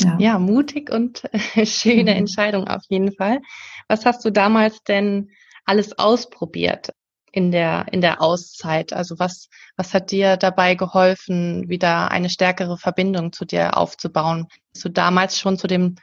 Ja. 0.00 0.16
ja. 0.20 0.38
mutig 0.38 0.88
und 0.92 1.28
schöne 1.64 2.12
mhm. 2.12 2.18
Entscheidung 2.18 2.68
auf 2.68 2.84
jeden 2.88 3.10
Fall. 3.10 3.40
Was 3.88 4.06
hast 4.06 4.24
du 4.24 4.30
damals 4.30 4.84
denn 4.84 5.30
alles 5.64 5.98
ausprobiert 5.98 6.94
in 7.32 7.50
der 7.50 7.86
in 7.92 8.00
der 8.00 8.22
Auszeit? 8.22 8.92
Also 8.92 9.18
was 9.18 9.48
was 9.76 9.94
hat 9.94 10.10
dir 10.10 10.36
dabei 10.36 10.74
geholfen, 10.74 11.68
wieder 11.68 12.10
eine 12.10 12.30
stärkere 12.30 12.78
Verbindung 12.78 13.32
zu 13.32 13.44
dir 13.44 13.76
aufzubauen? 13.76 14.46
Bist 14.72 14.84
du 14.84 14.88
damals 14.88 15.38
schon 15.38 15.58
zu 15.58 15.66
dem 15.66 15.96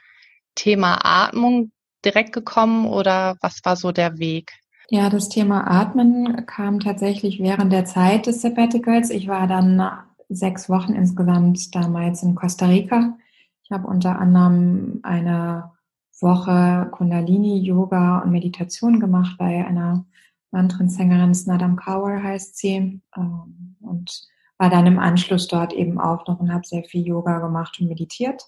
Thema 0.54 0.98
Atmung 1.04 1.72
direkt 2.04 2.32
gekommen 2.32 2.86
oder 2.86 3.36
was 3.40 3.60
war 3.64 3.76
so 3.76 3.92
der 3.92 4.18
Weg? 4.18 4.52
Ja, 4.88 5.10
das 5.10 5.28
Thema 5.28 5.68
Atmen 5.68 6.46
kam 6.46 6.78
tatsächlich 6.78 7.40
während 7.40 7.72
der 7.72 7.84
Zeit 7.84 8.26
des 8.26 8.40
Sabbaticals. 8.40 9.10
Ich 9.10 9.26
war 9.26 9.48
dann 9.48 9.82
sechs 10.28 10.68
Wochen 10.68 10.94
insgesamt 10.94 11.74
damals 11.74 12.22
in 12.22 12.36
Costa 12.36 12.66
Rica. 12.66 13.16
Ich 13.64 13.72
habe 13.72 13.88
unter 13.88 14.18
anderem 14.20 15.00
eine 15.02 15.72
Woche 16.20 16.88
Kundalini, 16.92 17.58
Yoga 17.58 18.20
und 18.20 18.30
Meditation 18.30 19.00
gemacht 19.00 19.36
bei 19.38 19.66
einer 19.66 20.04
Mantren-Sängerin, 20.50 21.34
Snadam 21.34 21.76
Kaur 21.76 22.22
heißt 22.22 22.56
sie, 22.56 23.00
ähm, 23.16 23.76
und 23.80 24.26
war 24.58 24.70
dann 24.70 24.86
im 24.86 24.98
Anschluss 24.98 25.48
dort 25.48 25.72
eben 25.72 26.00
auch 26.00 26.26
noch 26.26 26.40
und 26.40 26.52
habe 26.52 26.66
sehr 26.66 26.84
viel 26.84 27.06
Yoga 27.06 27.40
gemacht 27.40 27.78
und 27.80 27.88
meditiert. 27.88 28.42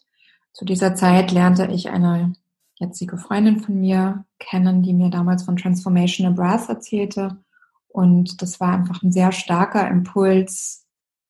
Zu 0.53 0.65
dieser 0.65 0.95
Zeit 0.95 1.31
lernte 1.31 1.67
ich 1.67 1.91
eine 1.91 2.33
jetzige 2.77 3.19
Freundin 3.19 3.61
von 3.61 3.79
mir 3.79 4.25
kennen, 4.39 4.83
die 4.83 4.95
mir 4.95 5.11
damals 5.11 5.43
von 5.43 5.57
Transformational 5.57 6.33
Breath 6.33 6.69
erzählte. 6.69 7.37
Und 7.89 8.41
das 8.43 8.61
war 8.61 8.73
einfach 8.73 9.03
ein 9.03 9.13
sehr 9.13 9.33
starker 9.33 9.89
Impuls, 9.89 10.87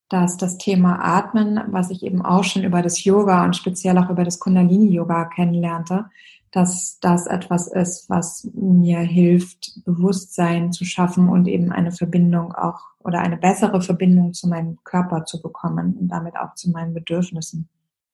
dass 0.08 0.37
das 0.37 0.58
Thema 0.58 0.98
Atmen, 1.02 1.60
was 1.68 1.90
ich 1.90 2.02
eben 2.02 2.25
auch 2.25 2.44
schon 2.44 2.64
über 2.64 2.82
das 2.82 3.04
Yoga 3.04 3.44
und 3.44 3.56
speziell 3.56 3.98
auch 3.98 4.10
über 4.10 4.25
das 4.25 4.38
Kundalini-Yoga 4.38 5.26
kennenlernte, 5.26 6.06
dass 6.52 6.98
das 7.00 7.26
etwas 7.26 7.68
ist, 7.68 8.08
was 8.08 8.48
mir 8.54 9.00
hilft, 9.00 9.84
Bewusstsein 9.84 10.72
zu 10.72 10.84
schaffen 10.84 11.28
und 11.28 11.46
eben 11.46 11.72
eine 11.72 11.92
Verbindung 11.92 12.52
auch 12.52 12.80
oder 13.00 13.20
eine 13.20 13.36
bessere 13.36 13.80
Verbindung 13.80 14.32
zu 14.32 14.48
meinem 14.48 14.78
Körper 14.84 15.24
zu 15.24 15.40
bekommen 15.40 15.96
und 15.98 16.08
damit 16.08 16.36
auch 16.36 16.54
zu 16.54 16.70
meinen 16.70 16.94
Bedürfnissen. 16.94 17.68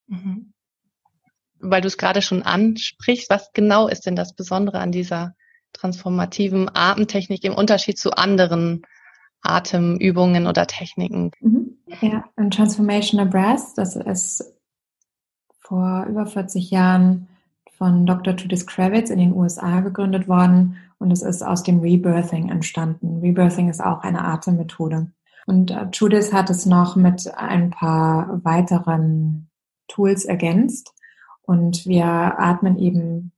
Mhm 0.09 0.53
weil 1.65 1.81
du 1.81 1.89
es 1.89 1.99
gerade 1.99 2.23
schon 2.23 2.43
ansprichst, 2.43 3.31
was 3.31 3.53
genau 3.53 3.89
ist 3.89 4.07
denn 4.07 4.17
das 4.17 4.35
Besondere 4.35 4.79
an 4.79 4.93
dieser 4.93 5.35
transformativen 5.73 6.71
Atemtechnik 6.73 7.43
im 7.45 7.55
Unterschied 7.55 7.99
zu 7.99 8.13
anderen 8.13 8.83
Atemübungen 9.43 10.47
oder 10.47 10.67
Techniken? 10.67 11.33
Mhm. 11.41 11.79
Ja, 12.01 12.25
ein 12.37 12.51
Transformational 12.51 13.27
Breath, 13.27 13.77
das 13.77 13.97
ist 13.97 14.55
vor 15.61 16.07
über 16.09 16.27
40 16.27 16.71
Jahren 16.71 17.29
von 17.79 18.07
Dr. 18.07 18.35
Judith 18.35 18.67
Kravitz 18.67 19.11
in 19.11 19.19
den 19.19 19.35
USA 19.35 19.81
gegründet 19.81 20.29
worden 20.29 20.77
und 20.99 21.11
es 21.11 21.23
ist 21.23 21.43
aus 21.43 21.63
dem 21.63 21.81
Rebirthing 21.81 22.49
entstanden. 22.51 23.21
Rebirthing 23.21 23.69
ist 23.69 23.83
auch 23.83 24.03
eine 24.03 24.25
Atemmethode. 24.25 25.11
Und 25.47 25.71
äh, 25.71 25.87
Judith 25.93 26.33
hat 26.33 26.51
es 26.51 26.67
noch 26.67 26.97
mit 26.97 27.33
ein 27.37 27.71
paar 27.71 28.41
weiteren 28.45 29.49
Tools 29.89 30.25
ergänzt. 30.25 30.95
Und 31.43 31.85
wir 31.85 32.07
atmen 32.07 32.79
eben 32.79 33.33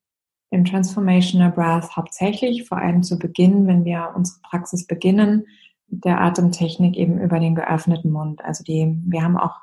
im 0.51 0.65
Transformational 0.65 1.51
Breath 1.51 1.97
hauptsächlich, 1.97 2.69
vor 2.69 2.79
allem 2.79 3.03
zu 3.03 3.19
Beginn, 3.19 3.67
wenn 3.67 3.85
wir 3.85 4.13
unsere 4.15 4.39
Praxis 4.43 4.87
beginnen, 4.87 5.47
mit 5.89 6.05
der 6.05 6.21
Atemtechnik 6.21 6.97
eben 6.97 7.21
über 7.21 7.41
den 7.41 7.55
geöffneten 7.55 8.13
Mund. 8.13 8.45
Also 8.45 8.63
die, 8.63 8.97
wir 9.07 9.23
haben 9.23 9.37
auch 9.37 9.57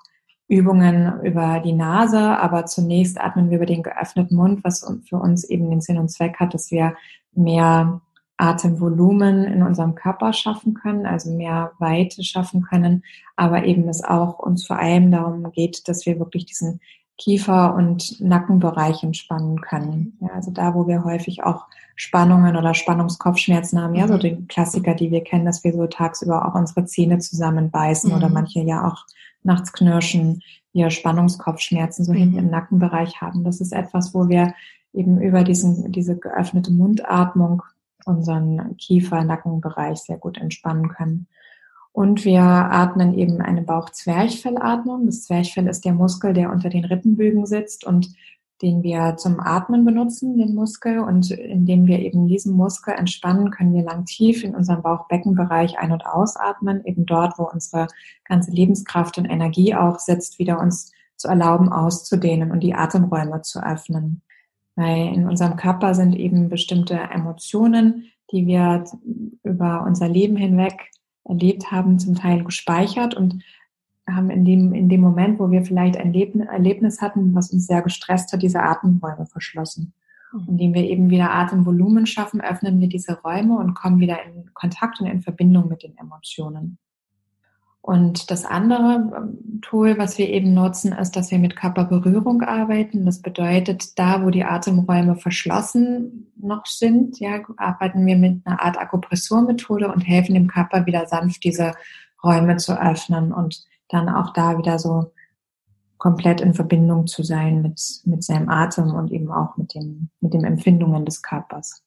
Übungen 0.48 1.22
über 1.24 1.62
die 1.64 1.74
Nase, 1.74 2.20
aber 2.20 2.66
zunächst 2.66 3.20
atmen 3.20 3.50
wir 3.50 3.58
über 3.58 3.66
den 3.66 3.84
geöffneten 3.84 4.36
Mund, 4.36 4.64
was 4.64 4.86
für 5.08 5.18
uns 5.18 5.44
eben 5.46 5.70
den 5.70 5.82
Sinn 5.82 5.98
und 5.98 6.10
Zweck 6.10 6.40
hat, 6.40 6.54
dass 6.54 6.70
wir 6.70 6.96
mehr 7.34 8.02
Atemvolumen 8.38 9.46
in 9.46 9.64
unserem 9.64 9.96
Körper 9.96 10.34
schaffen 10.34 10.74
können, 10.74 11.06
also 11.06 11.32
mehr 11.32 11.72
Weite 11.80 12.24
schaffen 12.24 12.64
können, 12.64 13.04
aber 13.36 13.66
eben 13.66 13.88
es 13.88 14.04
auch 14.04 14.40
uns 14.40 14.66
vor 14.66 14.80
allem 14.80 15.12
darum 15.12 15.52
geht, 15.52 15.88
dass 15.88 16.06
wir 16.06 16.20
wirklich 16.20 16.46
diesen 16.46 16.82
Kiefer- 17.18 17.76
und 17.76 18.20
Nackenbereich 18.20 19.04
entspannen 19.04 19.62
können. 19.62 20.18
Ja, 20.20 20.30
also 20.34 20.52
da, 20.52 20.74
wo 20.74 20.88
wir 20.88 21.04
häufig 21.04 21.44
auch 21.44 21.68
Spannungen 21.96 22.58
oder 22.58 22.74
Spannungskopfschmerzen 22.74 23.80
haben, 23.80 23.94
ja, 23.94 24.08
so 24.08 24.16
mhm. 24.16 24.20
die 24.20 24.48
Klassiker, 24.48 24.96
die 24.96 25.12
wir 25.12 25.24
kennen, 25.24 25.46
dass 25.46 25.64
wir 25.64 25.74
so 25.74 25.86
tagsüber 25.86 26.48
auch 26.48 26.56
unsere 26.56 26.86
Zähne 26.86 27.20
zusammenbeißen 27.20 28.10
mhm. 28.10 28.18
oder 28.18 28.30
manche 28.30 28.62
ja 28.62 28.88
auch 28.88 29.06
nachts 29.46 29.74
knirschen, 29.74 30.42
wir 30.74 30.90
Spannungskopfschmerzen 30.90 32.06
so 32.06 32.14
mhm. 32.14 32.18
hinten 32.18 32.38
im 32.38 32.50
Nackenbereich 32.50 33.22
haben. 33.22 33.44
Das 33.44 33.62
ist 33.62 33.74
etwas, 33.74 34.14
wo 34.14 34.28
wir 34.30 34.54
eben 34.94 35.22
über 35.22 35.44
diesen, 35.44 35.92
diese 35.92 36.18
geöffnete 36.18 36.72
Mundatmung 36.72 37.64
unseren 38.06 38.76
Kiefer-Nackenbereich 38.78 39.98
sehr 40.00 40.18
gut 40.18 40.38
entspannen 40.38 40.90
können. 40.90 41.28
Und 41.92 42.26
wir 42.26 42.42
atmen 42.42 43.14
eben 43.14 43.40
eine 43.40 43.62
Bauchzwerchfellatmung. 43.62 45.06
Das 45.06 45.24
Zwerchfell 45.24 45.68
ist 45.68 45.86
der 45.86 45.94
Muskel, 45.94 46.34
der 46.34 46.52
unter 46.52 46.70
den 46.70 46.86
Rippenbögen 46.86 47.46
sitzt 47.46 47.86
und 47.86 48.10
den 48.64 48.82
wir 48.82 49.18
zum 49.18 49.42
Atmen 49.42 49.84
benutzen, 49.84 50.38
den 50.38 50.56
Muskel. 50.56 51.00
Und 51.00 51.30
indem 51.32 51.86
wir 51.86 52.00
eben 52.00 52.28
diesen 52.28 52.56
Muskel 52.56 52.94
entspannen, 52.94 53.52
können 53.52 53.74
wir 53.74 53.84
lang 53.84 54.06
tief 54.06 54.44
in 54.44 54.56
unserem 54.56 54.82
Bauchbeckenbereich 54.82 55.78
ein- 55.78 55.92
und 55.92 56.06
ausatmen, 56.06 56.84
eben 56.86 57.06
dort, 57.06 57.38
wo 57.38 57.44
unsere 57.44 57.88
ganze 58.24 58.52
Lebenskraft 58.52 59.18
und 59.18 59.26
Energie 59.26 59.76
auch 59.76 60.00
sitzt, 60.00 60.40
wieder 60.40 60.60
uns 60.62 60.94
zu 61.18 61.28
erlauben, 61.28 61.72
auszudehnen 61.72 62.52
und 62.52 62.62
die 62.62 62.74
Atemräume 62.74 63.42
zu 63.42 63.62
öffnen. 63.62 64.22
Weil 64.76 65.14
in 65.14 65.28
unserem 65.28 65.58
Körper 65.58 65.94
sind 65.94 66.16
eben 66.16 66.48
bestimmte 66.48 66.96
Emotionen, 66.96 68.06
die 68.32 68.48
wir 68.48 68.86
über 69.44 69.84
unser 69.86 70.08
Leben 70.08 70.38
hinweg 70.38 70.90
erlebt 71.26 71.70
haben, 71.70 72.00
zum 72.00 72.16
Teil 72.16 72.46
gespeichert 72.46 73.14
und 73.14 73.44
haben 74.08 74.30
in 74.30 74.44
dem, 74.46 74.74
in 74.74 74.90
dem 74.90 75.02
Moment, 75.02 75.40
wo 75.40 75.50
wir 75.50 75.64
vielleicht 75.64 75.98
ein 75.98 76.14
Erlebnis 76.14 77.02
hatten, 77.02 77.34
was 77.36 77.52
uns 77.52 77.68
sehr 77.68 77.82
gestresst 77.82 78.34
hat, 78.34 78.42
diese 78.42 78.62
Atemräume 78.62 79.26
verschlossen. 79.26 79.94
Mhm. 80.34 80.46
Indem 80.50 80.74
wir 80.74 80.84
eben 80.84 81.10
wieder 81.10 81.32
Atemvolumen 81.32 82.06
schaffen, 82.06 82.42
öffnen 82.42 82.80
wir 82.80 82.90
diese 82.90 83.22
Räume 83.22 83.58
und 83.58 83.76
kommen 83.76 84.00
wieder 84.00 84.18
in 84.26 84.54
Kontakt 84.54 85.00
und 85.00 85.08
in 85.08 85.22
Verbindung 85.22 85.70
mit 85.70 85.84
den 85.84 85.98
Emotionen. 85.98 86.78
Und 87.86 88.32
das 88.32 88.46
andere 88.46 89.12
ähm, 89.14 89.60
Tool, 89.62 89.98
was 89.98 90.18
wir 90.18 90.30
eben 90.30 90.54
nutzen, 90.54 90.94
ist, 90.94 91.18
dass 91.18 91.32
wir 91.32 91.40
mit 91.40 91.58
Körperberührung 91.58 92.42
arbeiten. 92.42 93.06
Das 93.06 93.22
bedeutet, 93.22 94.00
da, 94.00 94.24
wo 94.24 94.30
die 94.30 94.46
Atemräume 94.46 95.18
verschlossen 95.18 96.32
noch 96.38 96.66
sind, 96.66 97.20
ja, 97.20 97.42
arbeiten 97.58 98.06
wir 98.06 98.16
mit 98.16 98.46
einer 98.46 98.62
Art 98.62 98.78
Akupressurmethode 98.78 99.92
und 99.92 100.00
helfen 100.00 100.34
dem 100.34 100.48
Körper 100.48 100.86
wieder 100.86 101.08
sanft 101.08 101.44
diese 101.44 101.74
Räume 102.24 102.56
zu 102.56 102.80
öffnen 102.80 103.34
und 103.34 103.66
dann 103.94 104.10
auch 104.10 104.34
da 104.34 104.58
wieder 104.58 104.80
so 104.80 105.12
komplett 105.98 106.42
in 106.42 106.54
Verbindung 106.54 107.08
zu 107.08 107.24
sein 107.24 107.62
mit, 107.62 107.82
mit 108.06 108.24
seinem 108.24 108.50
Atem 108.50 108.94
und 108.94 109.12
eben 109.12 109.32
auch 109.32 109.56
mit 109.56 109.74
dem, 109.74 110.10
mit 110.20 110.34
den 110.34 110.44
Empfindungen 110.44 111.06
des 111.06 111.22
Körpers. 111.22 111.82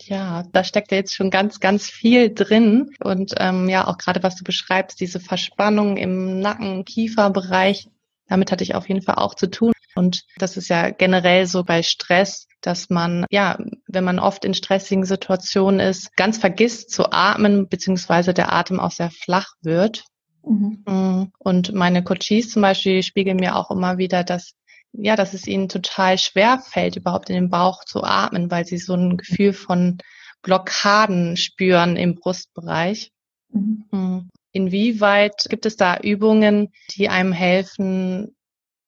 Ja, 0.00 0.42
da 0.52 0.64
steckt 0.64 0.90
ja 0.90 0.96
jetzt 0.96 1.14
schon 1.14 1.30
ganz, 1.30 1.60
ganz 1.60 1.86
viel 1.86 2.32
drin. 2.32 2.90
Und 3.04 3.34
ähm, 3.38 3.68
ja, 3.68 3.86
auch 3.86 3.98
gerade 3.98 4.22
was 4.22 4.36
du 4.36 4.44
beschreibst, 4.44 5.00
diese 5.00 5.20
Verspannung 5.20 5.96
im 5.96 6.40
Nacken, 6.40 6.84
Kieferbereich, 6.84 7.88
damit 8.28 8.50
hatte 8.50 8.64
ich 8.64 8.74
auf 8.74 8.88
jeden 8.88 9.02
Fall 9.02 9.16
auch 9.16 9.34
zu 9.34 9.48
tun. 9.48 9.72
Und 9.94 10.24
das 10.38 10.56
ist 10.56 10.68
ja 10.68 10.90
generell 10.90 11.46
so 11.46 11.64
bei 11.64 11.82
Stress, 11.82 12.48
dass 12.62 12.88
man, 12.88 13.26
ja, 13.30 13.58
wenn 13.86 14.04
man 14.04 14.18
oft 14.18 14.44
in 14.44 14.54
stressigen 14.54 15.04
Situationen 15.04 15.80
ist, 15.80 16.16
ganz 16.16 16.38
vergisst 16.38 16.90
zu 16.90 17.12
atmen, 17.12 17.68
beziehungsweise 17.68 18.32
der 18.32 18.52
Atem 18.52 18.80
auch 18.80 18.92
sehr 18.92 19.10
flach 19.10 19.52
wird. 19.60 20.04
Mhm. 20.44 20.82
Mm, 20.86 21.32
und 21.38 21.72
meine 21.72 22.02
Coaches 22.02 22.50
zum 22.50 22.62
Beispiel 22.62 23.02
spiegeln 23.02 23.36
mir 23.36 23.56
auch 23.56 23.70
immer 23.70 23.98
wieder, 23.98 24.24
dass 24.24 24.54
ja, 24.92 25.16
dass 25.16 25.32
es 25.32 25.46
ihnen 25.46 25.68
total 25.68 26.18
schwer 26.18 26.58
fällt, 26.58 26.96
überhaupt 26.96 27.30
in 27.30 27.36
den 27.36 27.50
Bauch 27.50 27.84
zu 27.84 28.02
atmen, 28.02 28.50
weil 28.50 28.66
sie 28.66 28.76
so 28.76 28.94
ein 28.94 29.16
Gefühl 29.16 29.54
von 29.54 29.98
Blockaden 30.42 31.36
spüren 31.36 31.96
im 31.96 32.16
Brustbereich. 32.16 33.10
Mhm. 33.50 33.84
Hm. 33.90 34.30
Inwieweit 34.52 35.46
gibt 35.48 35.64
es 35.64 35.76
da 35.76 35.96
Übungen, 35.96 36.72
die 36.90 37.08
einem 37.08 37.32
helfen, 37.32 38.36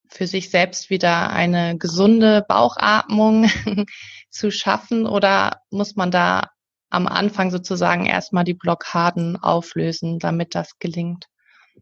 für 0.08 0.26
sich 0.26 0.50
selbst 0.50 0.90
wieder 0.90 1.30
eine 1.30 1.78
gesunde 1.78 2.44
Bauchatmung 2.46 3.49
zu 4.30 4.50
schaffen? 4.50 5.06
Oder 5.06 5.62
muss 5.70 5.96
man 5.96 6.11
da 6.11 6.50
am 6.90 7.06
Anfang 7.06 7.50
sozusagen 7.50 8.06
erstmal 8.06 8.44
die 8.44 8.54
Blockaden 8.54 9.37
auflösen, 9.37 10.18
damit 10.18 10.54
das 10.54 10.78
gelingt? 10.78 11.26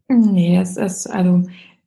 Nee, 0.07 0.57
es 0.57 0.77
ist, 0.77 1.07
also 1.07 1.43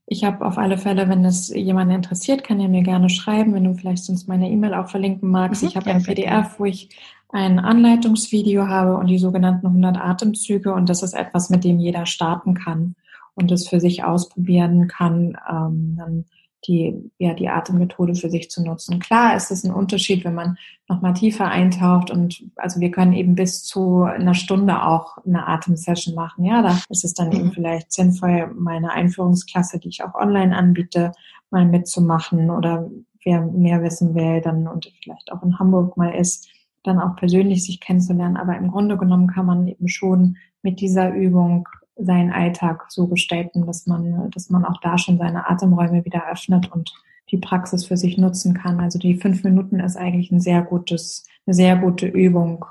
ich 0.06 0.24
habe 0.24 0.44
auf 0.44 0.56
alle 0.56 0.78
Fälle, 0.78 1.08
wenn 1.08 1.22
das 1.22 1.48
jemanden 1.48 1.94
interessiert, 1.94 2.44
kann 2.44 2.60
er 2.60 2.68
mir 2.68 2.82
gerne 2.82 3.10
schreiben, 3.10 3.54
wenn 3.54 3.64
du 3.64 3.74
vielleicht 3.74 4.04
sonst 4.04 4.28
meine 4.28 4.50
E-Mail 4.50 4.74
auch 4.74 4.88
verlinken 4.88 5.30
magst. 5.30 5.62
Mhm, 5.62 5.68
ich 5.68 5.76
habe 5.76 5.90
ein 5.90 6.02
PDF, 6.02 6.58
wo 6.58 6.64
ich 6.64 6.90
ein 7.30 7.58
Anleitungsvideo 7.58 8.68
habe 8.68 8.96
und 8.96 9.08
die 9.08 9.18
sogenannten 9.18 9.66
100 9.66 9.96
Atemzüge 9.98 10.72
und 10.72 10.88
das 10.88 11.02
ist 11.02 11.14
etwas, 11.14 11.50
mit 11.50 11.64
dem 11.64 11.80
jeder 11.80 12.06
starten 12.06 12.54
kann 12.54 12.94
und 13.34 13.50
es 13.50 13.68
für 13.68 13.80
sich 13.80 14.04
ausprobieren 14.04 14.86
kann. 14.86 15.36
Ähm, 15.50 15.96
dann 15.98 16.24
die, 16.66 17.10
ja, 17.18 17.34
die 17.34 17.48
Atemmethode 17.48 18.14
für 18.14 18.30
sich 18.30 18.50
zu 18.50 18.64
nutzen. 18.64 18.98
Klar 18.98 19.36
ist 19.36 19.50
es 19.50 19.64
ein 19.64 19.72
Unterschied, 19.72 20.24
wenn 20.24 20.34
man 20.34 20.58
nochmal 20.88 21.14
tiefer 21.14 21.48
eintaucht 21.48 22.10
und 22.10 22.44
also 22.56 22.80
wir 22.80 22.90
können 22.90 23.12
eben 23.12 23.34
bis 23.34 23.62
zu 23.64 24.02
einer 24.02 24.34
Stunde 24.34 24.82
auch 24.82 25.18
eine 25.24 25.46
Atemsession 25.46 26.14
machen. 26.14 26.44
Ja, 26.44 26.62
da 26.62 26.78
ist 26.88 27.04
es 27.04 27.14
dann 27.14 27.32
eben 27.32 27.46
mhm. 27.46 27.52
vielleicht 27.52 27.92
sinnvoll, 27.92 28.52
meine 28.54 28.92
Einführungsklasse, 28.92 29.78
die 29.78 29.88
ich 29.88 30.02
auch 30.02 30.14
online 30.14 30.56
anbiete, 30.56 31.12
mal 31.50 31.64
mitzumachen 31.64 32.50
oder 32.50 32.90
wer 33.24 33.42
mehr 33.42 33.82
wissen 33.82 34.14
will, 34.14 34.40
dann 34.40 34.66
und 34.66 34.92
vielleicht 35.02 35.32
auch 35.32 35.42
in 35.42 35.58
Hamburg 35.58 35.96
mal 35.96 36.14
ist, 36.14 36.48
dann 36.84 37.00
auch 37.00 37.16
persönlich 37.16 37.64
sich 37.64 37.80
kennenzulernen. 37.80 38.36
Aber 38.36 38.56
im 38.56 38.70
Grunde 38.70 38.96
genommen 38.96 39.26
kann 39.26 39.46
man 39.46 39.66
eben 39.66 39.88
schon 39.88 40.36
mit 40.62 40.80
dieser 40.80 41.12
Übung 41.12 41.68
seinen 41.96 42.32
Alltag 42.32 42.86
so 42.88 43.06
gestalten, 43.06 43.66
dass 43.66 43.86
man, 43.86 44.30
dass 44.30 44.50
man 44.50 44.64
auch 44.64 44.80
da 44.80 44.98
schon 44.98 45.18
seine 45.18 45.48
Atemräume 45.48 46.04
wieder 46.04 46.30
öffnet 46.30 46.70
und 46.70 46.92
die 47.30 47.38
Praxis 47.38 47.86
für 47.86 47.96
sich 47.96 48.18
nutzen 48.18 48.54
kann. 48.54 48.80
Also 48.80 48.98
die 48.98 49.16
fünf 49.16 49.42
Minuten 49.42 49.80
ist 49.80 49.96
eigentlich 49.96 50.30
ein 50.30 50.40
sehr 50.40 50.62
gutes, 50.62 51.26
eine 51.46 51.54
sehr 51.54 51.76
gute 51.76 52.06
Übung, 52.06 52.64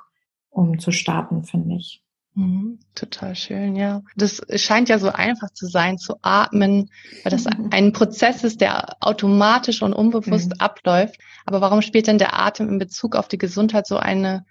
um 0.50 0.80
zu 0.80 0.92
starten, 0.92 1.44
finde 1.44 1.76
ich. 1.76 2.02
Mhm, 2.36 2.80
total 2.96 3.34
schön, 3.36 3.78
ja. 3.78 4.02
Das 4.18 4.42
scheint 4.56 4.90
ja 4.90 5.00
so 5.00 5.10
einfach 5.10 5.52
zu 5.52 5.68
sein, 5.68 5.98
zu 5.98 6.16
atmen, 6.22 6.90
weil 7.24 7.32
das 7.32 7.46
mhm. 7.46 7.70
ein 7.72 7.94
Prozess 7.94 8.44
ist, 8.44 8.60
der 8.60 8.98
automatisch 9.00 9.82
und 9.82 9.94
unbewusst 9.94 10.50
mhm. 10.50 10.60
abläuft. 10.60 11.18
Aber 11.46 11.62
warum 11.62 11.82
spielt 11.82 12.08
denn 12.08 12.18
der 12.18 12.38
Atem 12.38 12.68
in 12.70 12.78
Bezug 12.78 13.16
auf 13.16 13.30
die 13.30 13.38
Gesundheit 13.38 13.88
so 13.88 13.98
eine 13.98 14.46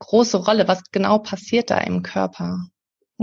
große 0.00 0.36
Rolle? 0.36 0.66
Was 0.66 0.82
genau 0.90 1.18
passiert 1.18 1.70
da 1.70 1.78
im 1.78 2.02
Körper? 2.02 2.66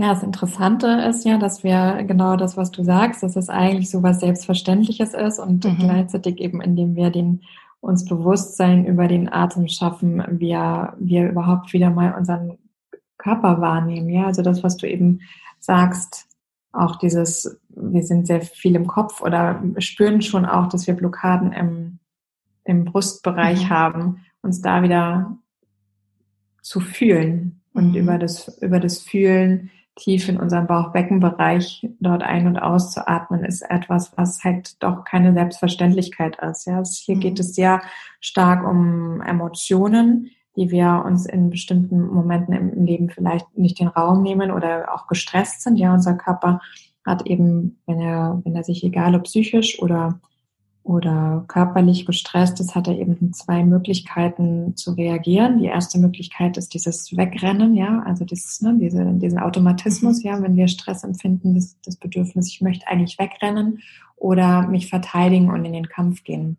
Ja, 0.00 0.14
das 0.14 0.22
Interessante 0.22 0.86
ist 1.10 1.26
ja, 1.26 1.36
dass 1.36 1.62
wir 1.62 2.02
genau 2.04 2.36
das, 2.36 2.56
was 2.56 2.70
du 2.70 2.82
sagst, 2.82 3.22
dass 3.22 3.36
es 3.36 3.50
eigentlich 3.50 3.90
so 3.90 4.02
was 4.02 4.20
Selbstverständliches 4.20 5.12
ist 5.12 5.38
und 5.38 5.62
mhm. 5.62 5.76
gleichzeitig 5.76 6.40
eben, 6.40 6.62
indem 6.62 6.96
wir 6.96 7.10
den 7.10 7.42
uns 7.80 8.06
Bewusstsein 8.06 8.86
über 8.86 9.08
den 9.08 9.30
Atem 9.30 9.68
schaffen, 9.68 10.24
wir, 10.30 10.94
wir 10.98 11.28
überhaupt 11.28 11.74
wieder 11.74 11.90
mal 11.90 12.14
unseren 12.14 12.56
Körper 13.18 13.60
wahrnehmen. 13.60 14.08
Ja, 14.08 14.24
also 14.24 14.40
das, 14.40 14.62
was 14.62 14.78
du 14.78 14.88
eben 14.88 15.20
sagst, 15.58 16.26
auch 16.72 16.96
dieses, 16.96 17.60
wir 17.68 18.02
sind 18.02 18.26
sehr 18.26 18.40
viel 18.40 18.76
im 18.76 18.86
Kopf 18.86 19.20
oder 19.20 19.62
spüren 19.76 20.22
schon 20.22 20.46
auch, 20.46 20.70
dass 20.70 20.86
wir 20.86 20.94
Blockaden 20.94 21.52
im, 21.52 21.98
im 22.64 22.86
Brustbereich 22.86 23.64
mhm. 23.64 23.68
haben, 23.68 24.24
uns 24.40 24.62
da 24.62 24.82
wieder 24.82 25.36
zu 26.62 26.80
fühlen 26.80 27.60
und 27.74 27.90
mhm. 27.90 27.96
über 27.96 28.16
das, 28.16 28.48
über 28.62 28.80
das 28.80 29.00
Fühlen 29.00 29.70
tief 30.00 30.28
in 30.28 30.40
unserem 30.40 30.66
Bauchbeckenbereich 30.66 31.88
dort 32.00 32.22
ein- 32.22 32.46
und 32.46 32.58
auszuatmen, 32.58 33.44
ist 33.44 33.62
etwas, 33.62 34.12
was 34.16 34.42
halt 34.42 34.82
doch 34.82 35.04
keine 35.04 35.32
Selbstverständlichkeit 35.32 36.38
ist. 36.42 36.66
Ja, 36.66 36.82
hier 36.84 37.16
mhm. 37.16 37.20
geht 37.20 37.38
es 37.38 37.54
sehr 37.54 37.80
stark 38.18 38.66
um 38.66 39.20
Emotionen, 39.20 40.30
die 40.56 40.70
wir 40.70 41.04
uns 41.06 41.26
in 41.26 41.50
bestimmten 41.50 42.08
Momenten 42.08 42.54
im 42.54 42.84
Leben 42.84 43.10
vielleicht 43.10 43.56
nicht 43.56 43.78
den 43.78 43.88
Raum 43.88 44.22
nehmen 44.22 44.50
oder 44.50 44.92
auch 44.92 45.06
gestresst 45.06 45.62
sind. 45.62 45.76
Ja, 45.76 45.94
unser 45.94 46.14
Körper 46.14 46.60
hat 47.06 47.26
eben, 47.26 47.78
wenn 47.86 48.00
er, 48.00 48.40
wenn 48.44 48.56
er 48.56 48.64
sich 48.64 48.82
egal 48.82 49.14
ob 49.14 49.24
psychisch 49.24 49.80
oder 49.80 50.20
oder 50.90 51.44
körperlich 51.46 52.04
gestresst 52.04 52.58
ist, 52.58 52.74
hat 52.74 52.88
er 52.88 52.98
eben 52.98 53.32
zwei 53.32 53.62
Möglichkeiten 53.62 54.74
zu 54.76 54.90
reagieren. 54.90 55.58
Die 55.60 55.66
erste 55.66 56.00
Möglichkeit 56.00 56.56
ist 56.56 56.74
dieses 56.74 57.16
Wegrennen, 57.16 57.76
ja, 57.76 58.02
also 58.04 58.24
das, 58.24 58.60
ne, 58.60 58.76
diese, 58.76 59.04
diesen 59.04 59.38
Automatismus, 59.38 60.24
ja, 60.24 60.42
wenn 60.42 60.56
wir 60.56 60.66
Stress 60.66 61.04
empfinden, 61.04 61.54
das, 61.54 61.76
das 61.84 61.94
Bedürfnis, 61.94 62.48
ich 62.48 62.60
möchte 62.60 62.88
eigentlich 62.88 63.20
wegrennen 63.20 63.78
oder 64.16 64.66
mich 64.66 64.88
verteidigen 64.88 65.48
und 65.48 65.64
in 65.64 65.74
den 65.74 65.88
Kampf 65.88 66.24
gehen. 66.24 66.56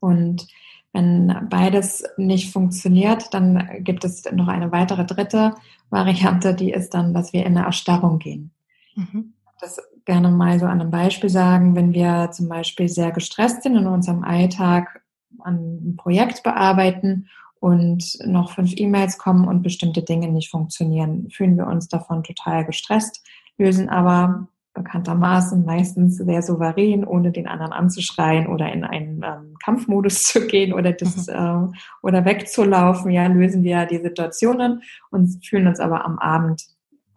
Und 0.00 0.46
wenn 0.92 1.34
beides 1.48 2.04
nicht 2.18 2.52
funktioniert, 2.52 3.32
dann 3.32 3.82
gibt 3.82 4.04
es 4.04 4.30
noch 4.32 4.48
eine 4.48 4.70
weitere 4.70 5.06
dritte 5.06 5.54
Variante, 5.88 6.54
die 6.54 6.72
ist 6.72 6.92
dann, 6.92 7.14
dass 7.14 7.32
wir 7.32 7.46
in 7.46 7.56
eine 7.56 7.64
Erstarrung 7.64 8.18
gehen. 8.18 8.50
Mhm. 8.96 9.32
Das 9.62 9.80
gerne 10.04 10.30
mal 10.30 10.58
so 10.58 10.66
an 10.66 10.80
einem 10.80 10.90
Beispiel 10.90 11.30
sagen, 11.30 11.74
wenn 11.76 11.92
wir 11.92 12.30
zum 12.32 12.48
Beispiel 12.48 12.88
sehr 12.88 13.12
gestresst 13.12 13.62
sind 13.62 13.76
in 13.76 13.86
unserem 13.86 14.24
Alltag 14.24 15.02
an 15.40 15.56
einem 15.56 15.96
Projekt 15.96 16.42
bearbeiten 16.42 17.28
und 17.60 18.18
noch 18.24 18.52
fünf 18.52 18.72
E-Mails 18.76 19.18
kommen 19.18 19.46
und 19.46 19.62
bestimmte 19.62 20.02
Dinge 20.02 20.28
nicht 20.28 20.50
funktionieren, 20.50 21.30
fühlen 21.30 21.56
wir 21.56 21.66
uns 21.66 21.88
davon 21.88 22.22
total 22.24 22.64
gestresst, 22.64 23.22
lösen 23.56 23.88
aber 23.88 24.48
bekanntermaßen 24.74 25.64
meistens 25.64 26.16
sehr 26.16 26.42
souverän, 26.42 27.04
ohne 27.04 27.30
den 27.30 27.46
anderen 27.46 27.72
anzuschreien 27.72 28.46
oder 28.46 28.72
in 28.72 28.84
einen 28.84 29.22
ähm, 29.22 29.54
Kampfmodus 29.62 30.24
zu 30.24 30.46
gehen 30.46 30.72
oder 30.72 30.92
das 30.92 31.26
mhm. 31.26 31.72
äh, 31.72 31.78
oder 32.02 32.24
wegzulaufen, 32.24 33.10
ja, 33.10 33.26
lösen 33.26 33.62
wir 33.62 33.86
die 33.86 33.98
Situationen 33.98 34.82
und 35.10 35.44
fühlen 35.44 35.66
uns 35.66 35.80
aber 35.80 36.04
am 36.04 36.18
Abend 36.18 36.64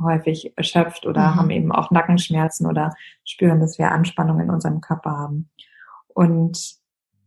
häufig 0.02 0.54
erschöpft 0.56 1.06
oder 1.06 1.32
mhm. 1.32 1.36
haben 1.36 1.50
eben 1.52 1.72
auch 1.72 1.92
Nackenschmerzen 1.92 2.68
oder 2.68 2.94
spüren, 3.24 3.60
dass 3.60 3.78
wir 3.78 3.92
Anspannung 3.92 4.40
in 4.40 4.50
unserem 4.50 4.82
Körper 4.82 5.12
haben. 5.12 5.50
Und 6.08 6.78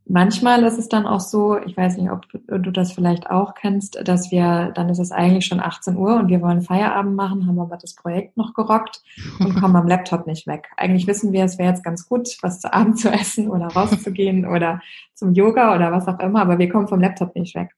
manchmal 0.09 0.65
ist 0.65 0.79
es 0.79 0.89
dann 0.89 1.07
auch 1.07 1.21
so, 1.21 1.59
ich 1.59 1.77
weiß 1.77 1.99
nicht, 1.99 2.11
ob 2.11 2.27
du 2.33 2.71
das 2.71 2.93
vielleicht 2.93 3.31
auch 3.31 3.55
kennst, 3.55 4.01
dass 4.07 4.31
wir, 4.31 4.73
dann 4.75 4.89
ist 4.89 4.99
es 4.99 5.13
eigentlich 5.13 5.47
schon 5.47 5.61
18 5.61 5.97
Uhr 5.97 6.17
und 6.17 6.29
wir 6.29 6.41
wollen 6.41 6.63
Feierabend 6.63 7.15
machen, 7.15 7.47
haben 7.47 7.61
aber 7.61 7.77
das 7.77 7.95
Projekt 7.95 8.37
noch 8.37 8.55
gerockt 8.55 9.03
und 9.39 9.61
kommen 9.61 9.77
am 9.77 9.87
Laptop 9.87 10.27
nicht 10.27 10.47
weg. 10.47 10.69
Eigentlich 10.77 11.07
wissen 11.07 11.33
wir, 11.33 11.45
es 11.45 11.59
wäre 11.59 11.71
jetzt 11.71 11.85
ganz 11.85 12.09
gut, 12.09 12.37
was 12.43 12.61
zu 12.61 12.73
Abend 12.73 12.99
zu 12.99 13.11
essen 13.11 13.49
oder 13.49 13.67
rauszugehen 13.67 14.47
oder 14.47 14.81
zum 15.15 15.33
Yoga 15.35 15.75
oder 15.75 15.93
was 15.93 16.09
auch 16.09 16.19
immer, 16.21 16.41
aber 16.41 16.59
wir 16.59 16.69
kommen 16.69 16.89
vom 16.89 17.01
Laptop 17.01 17.35
nicht 17.35 17.55
weg. 17.55 17.75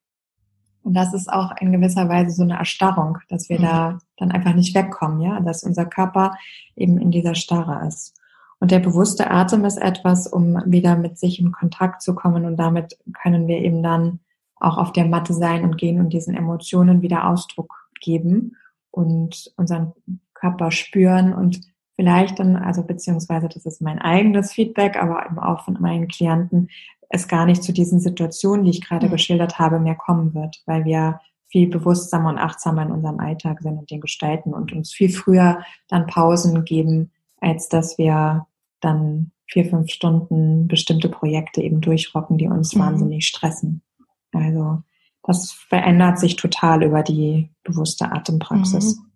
Und 0.82 0.94
das 0.94 1.12
ist 1.12 1.30
auch 1.30 1.52
in 1.60 1.72
gewisser 1.72 2.08
Weise 2.08 2.34
so 2.34 2.42
eine 2.42 2.58
Erstarrung, 2.58 3.18
dass 3.28 3.48
wir 3.48 3.58
mhm. 3.58 3.62
da 3.62 3.98
dann 4.16 4.32
einfach 4.32 4.54
nicht 4.54 4.74
wegkommen, 4.74 5.20
ja, 5.20 5.40
dass 5.40 5.62
unser 5.62 5.86
Körper 5.86 6.36
eben 6.76 6.98
in 6.98 7.10
dieser 7.10 7.34
Starre 7.34 7.86
ist. 7.86 8.16
Und 8.60 8.70
der 8.70 8.80
bewusste 8.80 9.30
Atem 9.30 9.64
ist 9.64 9.78
etwas, 9.78 10.26
um 10.26 10.62
wieder 10.66 10.96
mit 10.96 11.18
sich 11.18 11.40
in 11.40 11.52
Kontakt 11.52 12.02
zu 12.02 12.14
kommen 12.14 12.44
und 12.44 12.56
damit 12.56 12.98
können 13.22 13.48
wir 13.48 13.58
eben 13.58 13.82
dann 13.82 14.20
auch 14.56 14.76
auf 14.76 14.92
der 14.92 15.06
Matte 15.06 15.32
sein 15.32 15.64
und 15.64 15.78
gehen 15.78 15.98
und 15.98 16.12
diesen 16.12 16.34
Emotionen 16.34 17.00
wieder 17.00 17.26
Ausdruck 17.26 17.88
geben 18.00 18.56
und 18.90 19.52
unseren 19.56 19.92
Körper 20.34 20.70
spüren 20.70 21.32
und 21.32 21.60
vielleicht 21.96 22.38
dann, 22.38 22.56
also 22.56 22.82
beziehungsweise 22.82 23.48
das 23.48 23.64
ist 23.64 23.80
mein 23.80 23.98
eigenes 23.98 24.52
Feedback, 24.52 24.96
aber 24.96 25.24
eben 25.26 25.38
auch 25.38 25.64
von 25.64 25.78
meinen 25.80 26.08
Klienten, 26.08 26.68
es 27.10 27.28
gar 27.28 27.44
nicht 27.44 27.62
zu 27.62 27.72
diesen 27.72 28.00
Situationen, 28.00 28.64
die 28.64 28.70
ich 28.70 28.86
gerade 28.86 29.08
mhm. 29.08 29.10
geschildert 29.10 29.58
habe, 29.58 29.78
mehr 29.78 29.96
kommen 29.96 30.32
wird, 30.32 30.62
weil 30.64 30.84
wir 30.84 31.20
viel 31.48 31.68
bewusstsamer 31.68 32.30
und 32.30 32.38
achtsamer 32.38 32.82
in 32.82 32.92
unserem 32.92 33.18
Alltag 33.18 33.60
sind 33.60 33.76
und 33.76 33.90
den 33.90 34.00
gestalten 34.00 34.54
und 34.54 34.72
uns 34.72 34.92
viel 34.92 35.10
früher 35.10 35.62
dann 35.88 36.06
Pausen 36.06 36.64
geben, 36.64 37.10
als 37.40 37.68
dass 37.68 37.98
wir 37.98 38.46
dann 38.78 39.32
vier, 39.46 39.64
fünf 39.64 39.90
Stunden 39.90 40.68
bestimmte 40.68 41.08
Projekte 41.08 41.60
eben 41.60 41.80
durchrocken, 41.80 42.38
die 42.38 42.46
uns 42.46 42.74
mhm. 42.74 42.80
wahnsinnig 42.80 43.26
stressen. 43.26 43.82
Also 44.32 44.82
das 45.24 45.50
verändert 45.50 46.20
sich 46.20 46.36
total 46.36 46.84
über 46.84 47.02
die 47.02 47.50
bewusste 47.64 48.12
Atempraxis. 48.12 48.96
Mhm 48.96 49.09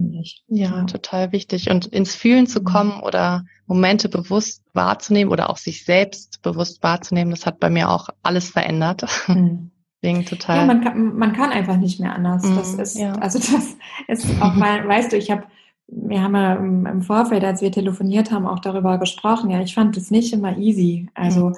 finde 0.00 0.18
ich. 0.20 0.42
Ja, 0.48 0.84
total 0.84 1.32
wichtig. 1.32 1.70
Und 1.70 1.86
ins 1.86 2.14
Fühlen 2.14 2.46
zu 2.46 2.60
mhm. 2.60 2.64
kommen 2.64 3.00
oder 3.00 3.44
Momente 3.66 4.08
bewusst 4.08 4.62
wahrzunehmen 4.72 5.32
oder 5.32 5.50
auch 5.50 5.58
sich 5.58 5.84
selbst 5.84 6.40
bewusst 6.42 6.82
wahrzunehmen, 6.82 7.30
das 7.30 7.46
hat 7.46 7.60
bei 7.60 7.70
mir 7.70 7.90
auch 7.90 8.08
alles 8.22 8.50
verändert. 8.50 9.04
Mhm. 9.28 9.70
Deswegen 10.02 10.24
total. 10.24 10.56
Ja, 10.56 10.64
man 10.64 10.80
kann, 10.80 11.16
man 11.16 11.32
kann 11.34 11.50
einfach 11.50 11.76
nicht 11.76 12.00
mehr 12.00 12.14
anders. 12.14 12.42
Mhm, 12.42 12.56
das 12.56 12.72
ist, 12.72 12.98
ja. 12.98 13.12
also 13.16 13.38
das 13.38 13.76
ist 14.08 14.40
auch 14.40 14.54
mal, 14.54 14.88
weißt 14.88 15.12
du, 15.12 15.18
ich 15.18 15.30
habe, 15.30 15.42
wir 15.88 16.22
haben 16.22 16.34
ja 16.34 16.54
im 16.54 17.02
Vorfeld, 17.02 17.44
als 17.44 17.60
wir 17.60 17.70
telefoniert 17.70 18.30
haben, 18.30 18.46
auch 18.46 18.60
darüber 18.60 18.96
gesprochen. 18.96 19.50
Ja, 19.50 19.60
ich 19.60 19.74
fand 19.74 19.98
es 19.98 20.10
nicht 20.10 20.32
immer 20.32 20.56
easy. 20.56 21.10
Also 21.12 21.50
mhm. 21.50 21.54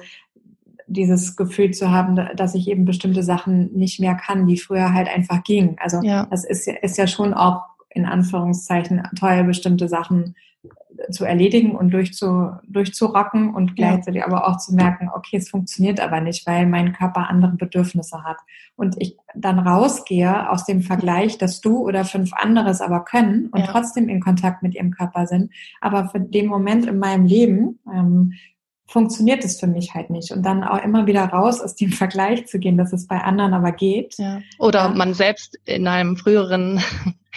dieses 0.87 1.37
Gefühl 1.37 1.71
zu 1.71 1.89
haben, 1.91 2.19
dass 2.35 2.53
ich 2.53 2.67
eben 2.67 2.83
bestimmte 2.83 3.23
Sachen 3.23 3.71
nicht 3.77 4.01
mehr 4.01 4.15
kann, 4.15 4.45
die 4.45 4.57
früher 4.57 4.93
halt 4.93 5.07
einfach 5.07 5.41
gingen. 5.45 5.77
Also 5.79 6.01
ja. 6.01 6.27
das 6.29 6.43
ist, 6.43 6.67
ist 6.67 6.97
ja 6.97 7.07
schon 7.07 7.33
auch 7.33 7.61
in 7.93 8.05
Anführungszeichen 8.05 9.03
toll, 9.17 9.43
bestimmte 9.43 9.87
Sachen 9.87 10.35
zu 11.09 11.25
erledigen 11.25 11.75
und 11.75 11.91
durchzu, 11.91 12.51
durchzurocken 12.67 13.53
und 13.53 13.75
gleichzeitig 13.75 14.21
ja. 14.21 14.27
aber 14.27 14.47
auch 14.47 14.57
zu 14.57 14.73
merken, 14.73 15.09
okay, 15.13 15.37
es 15.37 15.49
funktioniert 15.49 15.99
aber 15.99 16.21
nicht, 16.21 16.45
weil 16.45 16.65
mein 16.65 16.93
Körper 16.93 17.29
andere 17.29 17.53
Bedürfnisse 17.53 18.23
hat. 18.23 18.37
Und 18.75 18.95
ich 18.99 19.17
dann 19.35 19.59
rausgehe 19.59 20.49
aus 20.49 20.65
dem 20.65 20.81
Vergleich, 20.81 21.37
dass 21.37 21.61
du 21.61 21.79
oder 21.79 22.05
fünf 22.05 22.33
anderes 22.33 22.81
aber 22.81 23.03
können 23.03 23.47
und 23.47 23.61
ja. 23.61 23.67
trotzdem 23.67 24.09
in 24.09 24.21
Kontakt 24.21 24.63
mit 24.63 24.75
ihrem 24.75 24.91
Körper 24.91 25.27
sind. 25.27 25.51
Aber 25.81 26.09
für 26.09 26.19
den 26.19 26.47
Moment 26.47 26.85
in 26.85 26.99
meinem 26.99 27.25
Leben 27.25 27.79
ähm, 27.91 28.33
funktioniert 28.87 29.43
es 29.43 29.59
für 29.59 29.67
mich 29.67 29.93
halt 29.95 30.09
nicht. 30.09 30.31
Und 30.31 30.43
dann 30.43 30.63
auch 30.63 30.83
immer 30.83 31.07
wieder 31.07 31.25
raus 31.25 31.61
aus 31.61 31.75
dem 31.75 31.91
Vergleich 31.91 32.47
zu 32.47 32.59
gehen, 32.59 32.77
dass 32.77 32.93
es 32.93 33.07
bei 33.07 33.19
anderen 33.19 33.53
aber 33.53 33.71
geht. 33.71 34.15
Ja. 34.17 34.41
Oder 34.59 34.89
man 34.89 35.13
selbst 35.13 35.57
in 35.65 35.87
einem 35.87 36.17
früheren 36.17 36.79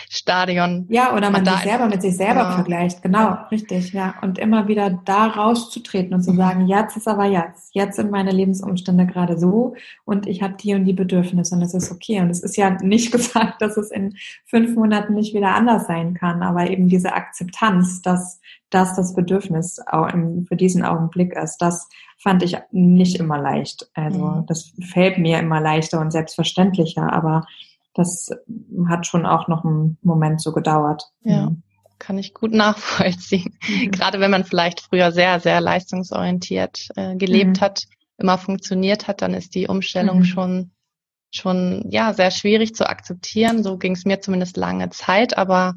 Stadion. 0.08 0.86
Ja, 0.88 1.14
oder 1.14 1.30
man 1.30 1.44
sich 1.44 1.54
selber 1.56 1.86
mit 1.86 2.02
sich 2.02 2.16
selber 2.16 2.42
ja. 2.42 2.52
vergleicht. 2.52 3.02
Genau, 3.02 3.36
richtig, 3.50 3.92
ja. 3.92 4.14
Und 4.22 4.38
immer 4.38 4.68
wieder 4.68 4.90
da 5.04 5.26
rauszutreten 5.26 6.14
und 6.14 6.22
zu 6.22 6.32
mhm. 6.32 6.36
sagen, 6.36 6.66
jetzt 6.66 6.96
ist 6.96 7.08
aber 7.08 7.26
jetzt. 7.26 7.74
Jetzt 7.74 7.96
sind 7.96 8.10
meine 8.10 8.30
Lebensumstände 8.30 9.06
gerade 9.06 9.38
so 9.38 9.74
und 10.04 10.26
ich 10.26 10.42
habe 10.42 10.54
die 10.54 10.74
und 10.74 10.84
die 10.84 10.92
Bedürfnisse 10.92 11.54
und 11.54 11.62
es 11.62 11.74
ist 11.74 11.90
okay. 11.90 12.20
Und 12.20 12.30
es 12.30 12.42
ist 12.42 12.56
ja 12.56 12.70
nicht 12.70 13.12
gesagt, 13.12 13.62
dass 13.62 13.76
es 13.76 13.90
in 13.90 14.16
fünf 14.44 14.74
Monaten 14.76 15.14
nicht 15.14 15.34
wieder 15.34 15.54
anders 15.54 15.86
sein 15.86 16.14
kann, 16.14 16.42
aber 16.42 16.70
eben 16.70 16.88
diese 16.88 17.14
Akzeptanz, 17.14 18.02
dass 18.02 18.40
das 18.70 18.96
das 18.96 19.14
Bedürfnis 19.14 19.80
für 20.48 20.56
diesen 20.56 20.84
Augenblick 20.84 21.34
ist, 21.34 21.58
das 21.58 21.88
fand 22.18 22.42
ich 22.42 22.56
nicht 22.72 23.18
immer 23.20 23.38
leicht. 23.38 23.88
Also 23.94 24.18
mhm. 24.18 24.46
das 24.46 24.72
fällt 24.92 25.18
mir 25.18 25.38
immer 25.38 25.60
leichter 25.60 26.00
und 26.00 26.10
selbstverständlicher, 26.10 27.12
aber 27.12 27.46
das 27.96 28.30
hat 28.88 29.06
schon 29.06 29.26
auch 29.26 29.48
noch 29.48 29.64
einen 29.64 29.98
Moment 30.02 30.40
so 30.40 30.52
gedauert. 30.52 31.04
Ja. 31.22 31.52
Kann 31.98 32.18
ich 32.18 32.34
gut 32.34 32.52
nachvollziehen. 32.52 33.58
Mhm. 33.66 33.90
Gerade 33.90 34.20
wenn 34.20 34.30
man 34.30 34.44
vielleicht 34.44 34.80
früher 34.80 35.12
sehr, 35.12 35.40
sehr 35.40 35.60
leistungsorientiert 35.60 36.88
äh, 36.96 37.16
gelebt 37.16 37.58
mhm. 37.58 37.60
hat, 37.60 37.84
immer 38.18 38.38
funktioniert 38.38 39.08
hat, 39.08 39.22
dann 39.22 39.34
ist 39.34 39.54
die 39.54 39.66
Umstellung 39.66 40.18
mhm. 40.18 40.24
schon 40.24 40.70
schon 41.32 41.86
ja 41.90 42.14
sehr 42.14 42.30
schwierig 42.30 42.74
zu 42.74 42.88
akzeptieren. 42.88 43.62
So 43.62 43.78
ging 43.78 43.92
es 43.92 44.04
mir 44.04 44.20
zumindest 44.20 44.56
lange 44.56 44.90
Zeit, 44.90 45.36
aber 45.36 45.74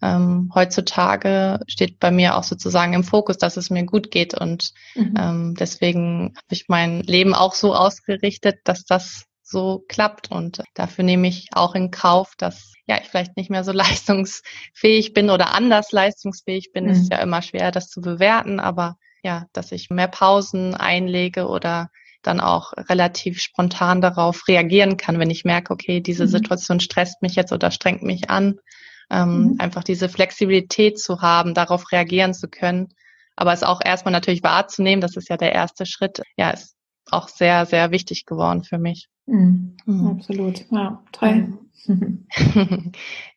ähm, 0.00 0.50
heutzutage 0.54 1.60
steht 1.68 2.00
bei 2.00 2.10
mir 2.10 2.36
auch 2.36 2.44
sozusagen 2.44 2.92
im 2.92 3.04
Fokus, 3.04 3.36
dass 3.36 3.56
es 3.56 3.70
mir 3.70 3.84
gut 3.84 4.10
geht 4.10 4.34
und 4.34 4.72
mhm. 4.94 5.14
ähm, 5.18 5.54
deswegen 5.58 6.32
habe 6.36 6.46
ich 6.50 6.64
mein 6.68 7.00
Leben 7.02 7.34
auch 7.34 7.54
so 7.54 7.74
ausgerichtet, 7.74 8.60
dass 8.64 8.84
das 8.84 9.26
so 9.52 9.84
klappt 9.88 10.30
und 10.30 10.62
dafür 10.74 11.04
nehme 11.04 11.28
ich 11.28 11.48
auch 11.52 11.76
in 11.76 11.92
Kauf, 11.92 12.32
dass 12.36 12.72
ja 12.86 12.98
ich 13.00 13.08
vielleicht 13.08 13.36
nicht 13.36 13.50
mehr 13.50 13.62
so 13.62 13.72
leistungsfähig 13.72 15.12
bin 15.12 15.30
oder 15.30 15.54
anders 15.54 15.92
leistungsfähig 15.92 16.72
bin. 16.72 16.86
Mhm. 16.86 16.90
Ist 16.90 17.12
ja 17.12 17.18
immer 17.18 17.42
schwer, 17.42 17.70
das 17.70 17.88
zu 17.88 18.00
bewerten, 18.00 18.58
aber 18.58 18.96
ja, 19.22 19.46
dass 19.52 19.70
ich 19.70 19.90
mehr 19.90 20.08
Pausen 20.08 20.74
einlege 20.74 21.46
oder 21.46 21.90
dann 22.22 22.40
auch 22.40 22.72
relativ 22.76 23.40
spontan 23.40 24.00
darauf 24.00 24.48
reagieren 24.48 24.96
kann, 24.96 25.18
wenn 25.18 25.30
ich 25.30 25.44
merke, 25.44 25.72
okay, 25.72 26.00
diese 26.00 26.24
mhm. 26.24 26.30
Situation 26.30 26.80
stresst 26.80 27.22
mich 27.22 27.34
jetzt 27.34 27.52
oder 27.52 27.70
strengt 27.70 28.02
mich 28.02 28.30
an. 28.30 28.58
Ähm, 29.10 29.42
mhm. 29.42 29.56
Einfach 29.58 29.84
diese 29.84 30.08
Flexibilität 30.08 30.98
zu 30.98 31.20
haben, 31.20 31.54
darauf 31.54 31.92
reagieren 31.92 32.34
zu 32.34 32.48
können. 32.48 32.88
Aber 33.36 33.52
es 33.52 33.62
auch 33.62 33.80
erstmal 33.84 34.12
natürlich 34.12 34.42
wahrzunehmen, 34.42 35.00
das 35.00 35.16
ist 35.16 35.28
ja 35.28 35.36
der 35.36 35.52
erste 35.52 35.86
Schritt, 35.86 36.22
ja, 36.36 36.50
ist 36.50 36.76
auch 37.12 37.28
sehr, 37.28 37.66
sehr 37.66 37.90
wichtig 37.90 38.26
geworden 38.26 38.64
für 38.64 38.78
mich. 38.78 39.08
Mhm. 39.26 39.76
Mhm. 39.86 40.06
Absolut, 40.08 40.64
ja, 40.70 41.02
toll. 41.12 41.58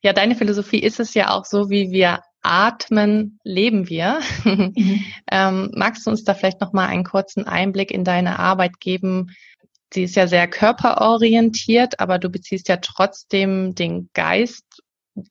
ja, 0.01 0.13
deine 0.13 0.35
Philosophie 0.35 0.79
ist 0.79 0.99
es 0.99 1.13
ja 1.13 1.31
auch 1.31 1.45
so, 1.45 1.69
wie 1.69 1.91
wir 1.91 2.21
atmen, 2.41 3.39
leben 3.43 3.89
wir. 3.89 4.19
Mhm. 4.43 4.73
ähm, 5.31 5.71
magst 5.75 6.05
du 6.05 6.11
uns 6.11 6.23
da 6.23 6.33
vielleicht 6.33 6.61
noch 6.61 6.73
mal 6.73 6.87
einen 6.87 7.03
kurzen 7.03 7.45
Einblick 7.47 7.91
in 7.91 8.03
deine 8.03 8.39
Arbeit 8.39 8.79
geben? 8.79 9.31
Sie 9.93 10.03
ist 10.03 10.15
ja 10.15 10.27
sehr 10.27 10.47
körperorientiert, 10.47 11.99
aber 11.99 12.19
du 12.19 12.29
beziehst 12.29 12.67
ja 12.67 12.77
trotzdem 12.77 13.75
den 13.75 14.09
Geist 14.13 14.65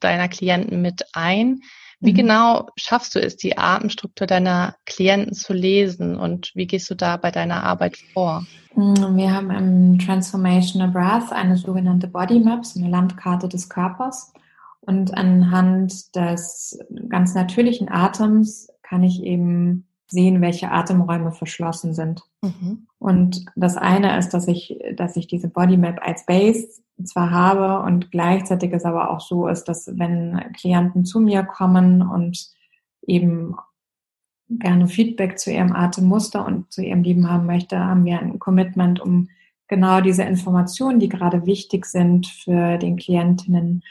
deiner 0.01 0.29
Klienten 0.29 0.81
mit 0.81 1.05
ein. 1.13 1.61
Wie 2.05 2.13
mhm. 2.13 2.17
genau 2.17 2.67
schaffst 2.77 3.15
du 3.15 3.19
es, 3.19 3.37
die 3.37 3.57
Atemstruktur 3.57 4.27
deiner 4.27 4.77
Klienten 4.85 5.33
zu 5.33 5.55
lesen 5.55 6.17
und 6.17 6.53
wie 6.55 6.67
gehst 6.67 6.91
du 6.91 6.95
da 6.95 7.17
bei 7.17 7.31
deiner 7.31 7.63
Arbeit 7.65 7.97
vor? 8.13 8.45
Mm, 8.75 9.17
wir 9.17 9.33
haben 9.33 9.51
im 9.51 9.99
Transformational 9.99 10.91
Breath 10.91 11.33
eine 11.33 11.57
sogenannte 11.57 12.07
Body 12.07 12.41
Maps, 12.41 12.77
eine 12.77 12.91
Landkarte 12.91 13.49
des 13.49 13.71
Körpers. 13.71 14.33
Und 14.83 15.17
anhand 15.17 16.15
des 16.15 16.79
ganz 17.09 17.35
natürlichen 17.35 17.91
Atems 17.91 18.69
kann 18.83 19.03
ich 19.03 19.23
eben 19.23 19.87
sehen, 20.09 20.43
welche 20.43 20.71
Atemräume 20.71 21.33
verschlossen 21.33 21.95
sind. 21.95 22.23
Mhm. 22.43 22.87
Und 22.99 23.47
das 23.57 23.79
eine 23.79 24.19
ist, 24.19 24.35
dass 24.35 24.47
ich, 24.47 24.79
dass 24.95 25.17
ich 25.17 25.27
diese 25.27 25.49
Bodymap 25.49 26.01
als 26.03 26.27
Base 26.27 26.69
zwar 27.03 27.31
habe 27.31 27.85
und 27.85 28.11
gleichzeitig 28.11 28.73
es 28.73 28.85
aber 28.85 29.11
auch 29.11 29.21
so 29.21 29.49
ist, 29.49 29.65
dass 29.65 29.91
wenn 29.99 30.53
Klienten 30.57 31.05
zu 31.05 31.21
mir 31.21 31.43
kommen 31.43 32.03
und 32.03 32.49
eben 33.07 33.57
gerne 34.49 34.87
Feedback 34.87 35.39
zu 35.39 35.51
ihrem 35.51 35.73
Atemmuster 35.73 36.45
und 36.45 36.73
zu 36.73 36.83
ihrem 36.83 37.03
Leben 37.03 37.29
haben 37.31 37.47
möchte, 37.47 37.79
haben 37.79 38.05
wir 38.05 38.21
ein 38.21 38.39
Commitment, 38.39 39.01
um 39.01 39.29
genau 39.69 40.01
diese 40.01 40.23
Informationen, 40.23 41.01
die 41.01 41.09
gerade 41.09 41.47
wichtig 41.47 41.87
sind 41.87 42.27
für 42.27 42.79
den 42.79 42.97
Klientinnen, 42.97 43.83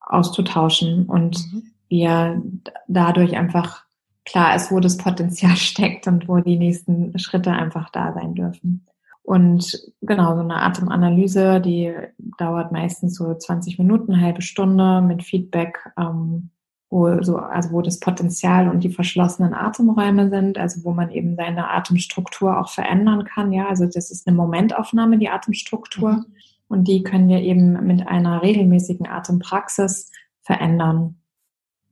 auszutauschen 0.00 1.06
und 1.06 1.36
mhm. 1.52 1.62
wir 1.88 2.42
dadurch 2.88 3.36
einfach 3.36 3.84
klar 4.24 4.56
ist, 4.56 4.70
wo 4.70 4.80
das 4.80 4.96
Potenzial 4.96 5.56
steckt 5.56 6.06
und 6.06 6.28
wo 6.28 6.38
die 6.38 6.58
nächsten 6.58 7.18
Schritte 7.18 7.52
einfach 7.52 7.90
da 7.90 8.12
sein 8.12 8.34
dürfen. 8.34 8.86
Und 9.28 9.92
genau, 10.00 10.36
so 10.36 10.40
eine 10.40 10.62
Atemanalyse, 10.62 11.60
die 11.60 11.92
dauert 12.38 12.72
meistens 12.72 13.16
so 13.16 13.34
20 13.34 13.78
Minuten, 13.78 14.14
eine 14.14 14.22
halbe 14.22 14.40
Stunde 14.40 15.02
mit 15.02 15.22
Feedback, 15.22 15.80
ähm, 15.98 16.48
wo 16.88 17.22
so, 17.22 17.36
also 17.36 17.72
wo 17.72 17.82
das 17.82 18.00
Potenzial 18.00 18.70
und 18.70 18.84
die 18.84 18.88
verschlossenen 18.88 19.52
Atemräume 19.52 20.30
sind, 20.30 20.56
also 20.56 20.82
wo 20.82 20.94
man 20.94 21.10
eben 21.10 21.36
seine 21.36 21.68
Atemstruktur 21.68 22.58
auch 22.58 22.70
verändern 22.70 23.26
kann. 23.26 23.52
Ja, 23.52 23.68
also 23.68 23.84
das 23.84 24.10
ist 24.10 24.26
eine 24.26 24.34
Momentaufnahme, 24.34 25.18
die 25.18 25.28
Atemstruktur. 25.28 26.12
Mhm. 26.12 26.26
Und 26.68 26.88
die 26.88 27.02
können 27.02 27.28
wir 27.28 27.42
eben 27.42 27.86
mit 27.86 28.08
einer 28.08 28.40
regelmäßigen 28.42 29.06
Atempraxis 29.06 30.10
verändern. 30.40 31.16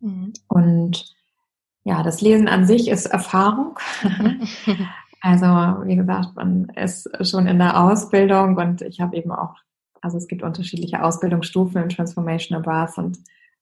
Mhm. 0.01 0.33
Und 0.49 1.15
ja, 1.85 2.03
das 2.03 2.23
Lesen 2.23 2.49
an 2.49 2.67
sich 2.67 2.89
ist 2.89 3.05
Erfahrung. 3.05 3.79
also, 5.27 5.47
wie 5.87 5.97
gesagt, 5.97 6.37
man 6.37 6.69
ist 6.77 7.11
schon 7.27 7.49
in 7.49 7.59
der 7.59 7.83
Ausbildung 7.83 8.57
und 8.57 8.83
ich 8.83 9.01
habe 9.01 9.17
eben 9.17 9.33
auch, 9.33 9.57
also 10.01 10.19
es 10.19 10.29
gibt 10.29 10.45
unterschiedliche 10.45 11.03
Ausbildungsstufen 11.03 11.83
im 11.83 11.89
Transformational 11.89 12.63
Breath 12.63 12.97
und 12.97 13.19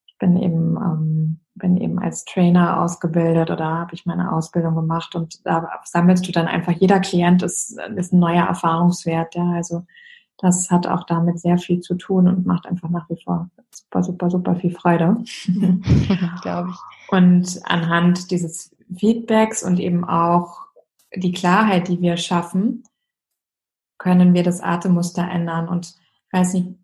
ich 0.06 0.18
bin 0.18 0.36
eben, 0.36 0.76
ähm, 0.76 1.40
bin 1.54 1.78
eben 1.78 1.98
als 1.98 2.26
Trainer 2.26 2.82
ausgebildet 2.82 3.50
oder 3.50 3.64
habe 3.64 3.94
ich 3.94 4.04
meine 4.04 4.30
Ausbildung 4.30 4.74
gemacht 4.74 5.14
und 5.14 5.46
da 5.46 5.70
sammelst 5.84 6.28
du 6.28 6.32
dann 6.32 6.48
einfach, 6.48 6.72
jeder 6.72 7.00
Klient 7.00 7.42
ist, 7.42 7.78
ist 7.96 8.12
ein 8.12 8.18
neuer 8.18 8.44
Erfahrungswert, 8.44 9.34
ja, 9.34 9.52
also 9.52 9.86
das 10.36 10.70
hat 10.70 10.86
auch 10.86 11.04
damit 11.04 11.40
sehr 11.40 11.56
viel 11.56 11.80
zu 11.80 11.94
tun 11.94 12.28
und 12.28 12.44
macht 12.44 12.66
einfach 12.66 12.90
nach 12.90 13.08
wie 13.08 13.22
vor 13.24 13.48
super, 13.70 14.02
super, 14.02 14.30
super 14.30 14.54
viel 14.56 14.72
Freude. 14.72 15.16
Glaube 16.42 16.70
ich. 16.70 17.12
Und 17.12 17.60
anhand 17.64 18.30
dieses 18.30 18.76
Feedbacks 18.94 19.62
und 19.62 19.80
eben 19.80 20.04
auch 20.04 20.63
die 21.14 21.32
Klarheit, 21.32 21.88
die 21.88 22.00
wir 22.00 22.16
schaffen, 22.16 22.84
können 23.98 24.34
wir 24.34 24.42
das 24.42 24.60
Atemmuster 24.60 25.28
ändern. 25.28 25.68
Und 25.68 25.94
ich 26.26 26.32
weiß 26.32 26.54
nicht, 26.54 26.74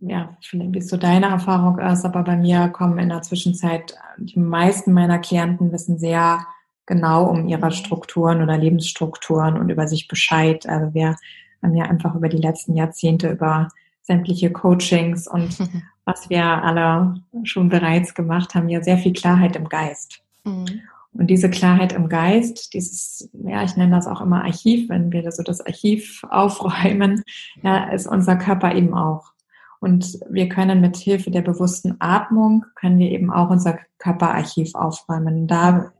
ja, 0.00 0.36
wie 0.52 0.78
es 0.78 0.88
so 0.88 0.96
deine 0.96 1.26
Erfahrung 1.26 1.78
ist, 1.78 2.04
aber 2.04 2.22
bei 2.22 2.36
mir 2.36 2.68
kommen 2.68 2.98
in 2.98 3.08
der 3.08 3.22
Zwischenzeit, 3.22 3.94
die 4.18 4.38
meisten 4.38 4.92
meiner 4.92 5.18
Klienten 5.18 5.72
wissen 5.72 5.98
sehr 5.98 6.46
genau 6.84 7.24
um 7.24 7.48
ihre 7.48 7.70
Strukturen 7.70 8.42
oder 8.42 8.58
Lebensstrukturen 8.58 9.58
und 9.58 9.70
über 9.70 9.88
sich 9.88 10.08
Bescheid. 10.08 10.68
Also 10.68 10.92
wir 10.92 11.16
haben 11.62 11.74
ja 11.74 11.84
einfach 11.84 12.14
über 12.14 12.28
die 12.28 12.38
letzten 12.38 12.74
Jahrzehnte 12.74 13.30
über 13.30 13.68
sämtliche 14.02 14.50
Coachings 14.50 15.26
und 15.26 15.58
mhm. 15.58 15.82
was 16.04 16.28
wir 16.28 16.44
alle 16.44 17.22
schon 17.44 17.68
bereits 17.68 18.14
gemacht 18.14 18.54
haben, 18.54 18.68
ja 18.68 18.82
sehr 18.82 18.98
viel 18.98 19.12
Klarheit 19.12 19.56
im 19.56 19.68
Geist. 19.68 20.22
Mhm. 20.44 20.82
Und 21.12 21.26
diese 21.26 21.50
Klarheit 21.50 21.92
im 21.92 22.08
Geist, 22.08 22.72
dieses, 22.72 23.28
ja, 23.32 23.64
ich 23.64 23.76
nenne 23.76 23.96
das 23.96 24.06
auch 24.06 24.20
immer 24.20 24.44
Archiv, 24.44 24.88
wenn 24.88 25.10
wir 25.12 25.30
so 25.32 25.42
das 25.42 25.60
Archiv 25.60 26.22
aufräumen, 26.30 27.22
ja, 27.62 27.90
ist 27.90 28.06
unser 28.06 28.36
Körper 28.36 28.74
eben 28.74 28.94
auch. 28.94 29.32
Und 29.80 30.20
wir 30.28 30.48
können 30.48 30.80
mit 30.80 30.96
Hilfe 30.98 31.30
der 31.30 31.42
bewussten 31.42 31.96
Atmung, 32.00 32.66
können 32.74 32.98
wir 32.98 33.10
eben 33.10 33.32
auch 33.32 33.50
unser 33.50 33.78
Körperarchiv 33.98 34.74
aufräumen, 34.74 35.46
da 35.46 35.90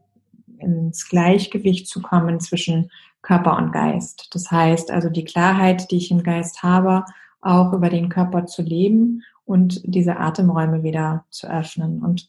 ins 0.58 1.08
Gleichgewicht 1.08 1.88
zu 1.88 2.02
kommen 2.02 2.38
zwischen 2.40 2.90
Körper 3.22 3.56
und 3.56 3.72
Geist. 3.72 4.28
Das 4.32 4.50
heißt 4.50 4.90
also 4.90 5.08
die 5.08 5.24
Klarheit, 5.24 5.90
die 5.90 5.96
ich 5.96 6.10
im 6.10 6.22
Geist 6.22 6.62
habe, 6.62 7.04
auch 7.40 7.72
über 7.72 7.88
den 7.88 8.10
Körper 8.10 8.46
zu 8.46 8.62
leben 8.62 9.22
und 9.44 9.80
diese 9.84 10.18
Atemräume 10.18 10.82
wieder 10.82 11.24
zu 11.30 11.50
öffnen. 11.50 12.02
Und 12.02 12.28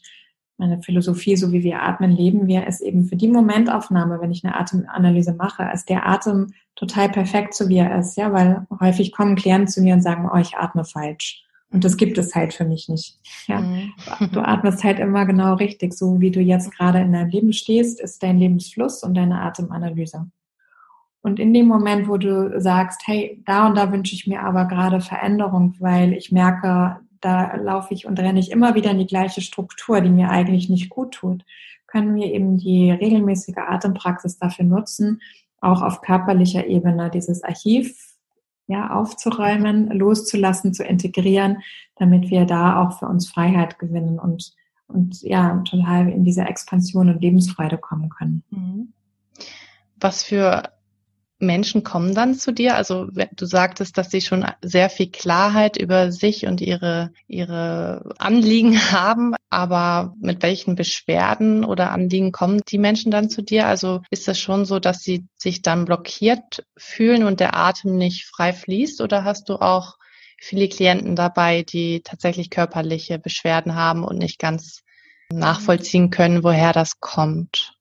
meine 0.62 0.82
Philosophie, 0.82 1.36
so 1.36 1.52
wie 1.52 1.64
wir 1.64 1.82
atmen, 1.82 2.12
leben 2.12 2.48
wir, 2.48 2.68
ist 2.68 2.82
eben 2.82 3.06
für 3.06 3.16
die 3.16 3.28
Momentaufnahme, 3.28 4.22
wenn 4.22 4.32
ich 4.32 4.46
eine 4.46 4.58
Atemanalyse 4.58 5.34
mache, 5.34 5.68
ist 5.74 5.90
der 5.90 6.08
Atem 6.08 6.54
total 6.76 7.10
perfekt, 7.10 7.56
so 7.56 7.68
wie 7.68 7.80
er 7.80 8.00
ist, 8.00 8.16
ja, 8.16 8.32
weil 8.32 8.68
häufig 8.80 9.12
kommen 9.12 9.36
Klienten 9.36 9.68
zu 9.68 9.82
mir 9.82 9.96
und 9.96 10.02
sagen, 10.02 10.30
oh, 10.32 10.38
ich 10.38 10.56
atme 10.56 10.86
falsch. 10.86 11.44
Und 11.72 11.84
das 11.84 11.98
gibt 11.98 12.18
es 12.18 12.36
halt 12.36 12.54
für 12.54 12.66
mich 12.66 12.90
nicht. 12.90 13.18
Ja. 13.48 13.60
Mhm. 13.60 13.94
Du 14.34 14.42
atmest 14.42 14.84
halt 14.84 15.00
immer 15.00 15.26
genau 15.26 15.56
richtig. 15.56 15.94
So 15.94 16.20
wie 16.20 16.30
du 16.30 16.42
jetzt 16.42 16.70
gerade 16.72 17.00
in 17.00 17.14
deinem 17.14 17.30
Leben 17.30 17.54
stehst, 17.54 18.00
ist 18.02 18.22
dein 18.22 18.38
Lebensfluss 18.38 19.04
und 19.04 19.16
deine 19.16 19.42
Atemanalyse. 19.42 20.28
Und 21.22 21.40
in 21.40 21.54
dem 21.54 21.68
Moment, 21.68 22.08
wo 22.10 22.18
du 22.18 22.60
sagst, 22.60 23.02
hey, 23.06 23.42
da 23.46 23.68
und 23.68 23.78
da 23.78 23.92
wünsche 23.92 24.14
ich 24.14 24.28
mir 24.28 24.42
aber 24.42 24.66
gerade 24.66 25.00
Veränderung, 25.00 25.76
weil 25.80 26.14
ich 26.14 26.32
merke, 26.32 27.00
da 27.22 27.56
laufe 27.56 27.94
ich 27.94 28.06
und 28.06 28.20
renne 28.20 28.40
ich 28.40 28.52
immer 28.52 28.76
wieder 28.76 28.92
in 28.92 29.00
die 29.00 29.08
gleiche 29.08 29.42
Struktur, 29.42 30.02
die 30.02 30.10
mir 30.10 30.30
eigentlich 30.30 30.70
nicht 30.70 30.90
gut 30.90 31.14
tut, 31.14 31.46
können 31.88 32.16
wir 32.16 32.28
eben 32.28 32.58
die 32.58 32.92
regelmäßige 32.92 33.58
Atempraxis 33.58 34.38
dafür 34.38 34.66
nutzen, 34.66 35.22
auch 35.60 35.82
auf 35.82 36.02
körperlicher 36.02 36.66
Ebene 36.66 37.10
dieses 37.10 37.44
Archiv 37.44 38.16
ja, 38.68 38.90
aufzuräumen, 38.92 39.90
loszulassen, 39.92 40.74
zu 40.74 40.84
integrieren, 40.84 41.62
damit 41.98 42.30
wir 42.30 42.46
da 42.46 42.82
auch 42.82 43.00
für 43.00 43.06
uns 43.06 43.30
Freiheit 43.30 43.78
gewinnen 43.78 44.18
und, 44.18 44.54
und 44.88 45.22
ja, 45.22 45.62
total 45.70 46.10
in 46.10 46.24
diese 46.24 46.44
Expansion 46.44 47.10
und 47.10 47.22
Lebensfreude 47.22 47.78
kommen 47.78 48.10
können. 48.10 48.44
Mhm. 48.50 48.94
Was 50.00 50.24
für 50.24 50.72
Menschen 51.42 51.84
kommen 51.84 52.14
dann 52.14 52.36
zu 52.36 52.52
dir? 52.52 52.76
Also 52.76 53.08
du 53.08 53.46
sagtest, 53.46 53.98
dass 53.98 54.10
sie 54.12 54.22
schon 54.22 54.46
sehr 54.62 54.90
viel 54.90 55.10
Klarheit 55.10 55.78
über 55.78 56.12
sich 56.12 56.46
und 56.46 56.62
ihre, 56.62 57.12
ihre 57.28 58.14
Anliegen 58.18 58.80
haben, 58.92 59.34
aber 59.50 60.14
mit 60.20 60.44
welchen 60.44 60.76
Beschwerden 60.76 61.66
oder 61.66 61.92
Anliegen 61.92 62.32
kommen 62.32 62.62
die 62.68 62.78
Menschen 62.78 63.12
dann 63.12 63.30
zu 63.30 63.42
dir? 63.42 63.68
Also 63.68 64.02
ist 64.10 64.28
das 64.28 64.40
schon 64.40 64.66
so, 64.66 64.80
dass 64.80 65.04
sie 65.04 65.26
sich 65.38 65.62
dann 65.62 65.86
blockiert 65.86 66.64
fühlen 66.78 67.24
und 67.24 67.40
der 67.40 67.56
Atem 67.56 67.98
nicht 67.98 68.26
frei 68.26 68.54
fließt 68.54 69.02
oder 69.02 69.24
hast 69.24 69.50
du 69.50 69.56
auch 69.56 69.98
viele 70.38 70.68
Klienten 70.68 71.16
dabei, 71.16 71.64
die 71.64 72.02
tatsächlich 72.04 72.50
körperliche 72.50 73.20
Beschwerden 73.20 73.76
haben 73.76 74.04
und 74.04 74.18
nicht 74.18 74.40
ganz 74.40 74.84
nachvollziehen 75.32 76.10
können, 76.10 76.44
woher 76.44 76.74
das 76.74 77.00
kommt? 77.00 77.74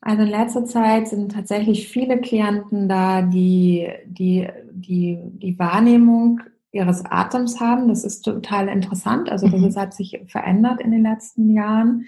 Also 0.00 0.22
in 0.22 0.28
letzter 0.28 0.64
Zeit 0.64 1.08
sind 1.08 1.32
tatsächlich 1.32 1.88
viele 1.88 2.20
Klienten 2.20 2.88
da, 2.88 3.22
die 3.22 3.88
die, 4.06 4.48
die, 4.70 5.18
die 5.22 5.58
Wahrnehmung 5.58 6.40
ihres 6.70 7.04
Atems 7.04 7.60
haben. 7.60 7.88
Das 7.88 8.04
ist 8.04 8.22
total 8.22 8.68
interessant. 8.68 9.30
Also 9.30 9.48
das 9.48 9.60
mhm. 9.60 9.80
hat 9.80 9.94
sich 9.94 10.20
verändert 10.28 10.80
in 10.80 10.92
den 10.92 11.02
letzten 11.02 11.50
Jahren, 11.50 12.06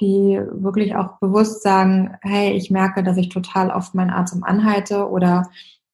die 0.00 0.40
wirklich 0.50 0.96
auch 0.96 1.18
bewusst 1.18 1.62
sagen, 1.62 2.16
hey, 2.22 2.52
ich 2.52 2.70
merke, 2.70 3.02
dass 3.02 3.16
ich 3.16 3.28
total 3.28 3.70
oft 3.70 3.94
meinen 3.94 4.10
Atem 4.10 4.44
anhalte 4.44 5.08
oder 5.08 5.48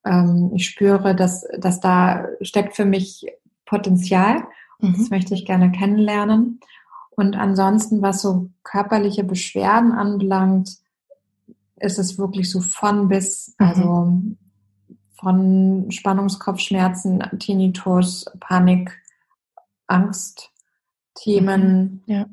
ähm, 0.04 0.52
ich 0.54 0.66
spüre, 0.66 1.14
dass, 1.14 1.46
dass 1.58 1.80
da 1.80 2.26
steckt 2.40 2.76
für 2.76 2.84
mich 2.84 3.26
Potenzial. 3.64 4.44
Mhm. 4.78 4.94
Das 4.98 5.10
möchte 5.10 5.34
ich 5.34 5.46
gerne 5.46 5.72
kennenlernen. 5.72 6.60
Und 7.16 7.36
ansonsten, 7.36 8.02
was 8.02 8.22
so 8.22 8.50
körperliche 8.62 9.24
Beschwerden 9.24 9.92
anbelangt, 9.92 10.78
ist 11.84 11.98
es 11.98 12.18
wirklich 12.18 12.50
so 12.50 12.60
von 12.60 13.08
bis, 13.08 13.54
mhm. 13.58 13.66
also 13.66 14.22
von 15.20 15.90
Spannungskopfschmerzen, 15.90 17.22
Tinnitus, 17.38 18.26
Panik, 18.40 19.00
Angst, 19.86 20.50
Themen. 21.14 22.02
Mhm. 22.06 22.12
Ja. 22.12 22.26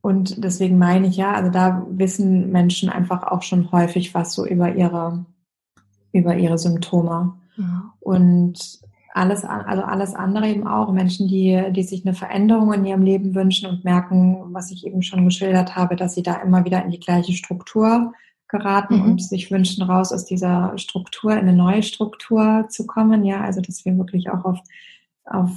Und 0.00 0.42
deswegen 0.42 0.78
meine 0.78 1.08
ich 1.08 1.16
ja, 1.16 1.32
also 1.32 1.50
da 1.50 1.84
wissen 1.90 2.50
Menschen 2.50 2.88
einfach 2.88 3.24
auch 3.24 3.42
schon 3.42 3.72
häufig 3.72 4.14
was 4.14 4.32
so 4.32 4.46
über 4.46 4.74
ihre, 4.74 5.26
über 6.12 6.36
ihre 6.36 6.58
Symptome. 6.58 7.34
Mhm. 7.56 7.82
Und 8.00 8.80
alles, 9.18 9.44
also 9.44 9.82
alles 9.82 10.14
andere 10.14 10.48
eben 10.48 10.66
auch. 10.66 10.92
Menschen, 10.92 11.28
die, 11.28 11.62
die 11.70 11.82
sich 11.82 12.06
eine 12.06 12.14
Veränderung 12.14 12.72
in 12.72 12.84
ihrem 12.84 13.02
Leben 13.02 13.34
wünschen 13.34 13.68
und 13.68 13.84
merken, 13.84 14.54
was 14.54 14.70
ich 14.70 14.86
eben 14.86 15.02
schon 15.02 15.24
geschildert 15.24 15.76
habe, 15.76 15.96
dass 15.96 16.14
sie 16.14 16.22
da 16.22 16.36
immer 16.36 16.64
wieder 16.64 16.84
in 16.84 16.90
die 16.90 17.00
gleiche 17.00 17.32
Struktur 17.32 18.12
geraten 18.46 19.00
mhm. 19.00 19.02
und 19.02 19.22
sich 19.22 19.50
wünschen, 19.50 19.82
raus 19.82 20.12
aus 20.12 20.24
dieser 20.24 20.78
Struktur 20.78 21.32
in 21.32 21.40
eine 21.40 21.52
neue 21.52 21.82
Struktur 21.82 22.66
zu 22.70 22.86
kommen. 22.86 23.24
Ja, 23.24 23.42
also 23.42 23.60
dass 23.60 23.84
wir 23.84 23.98
wirklich 23.98 24.30
auch 24.30 24.44
auf, 24.44 24.60
auf 25.24 25.50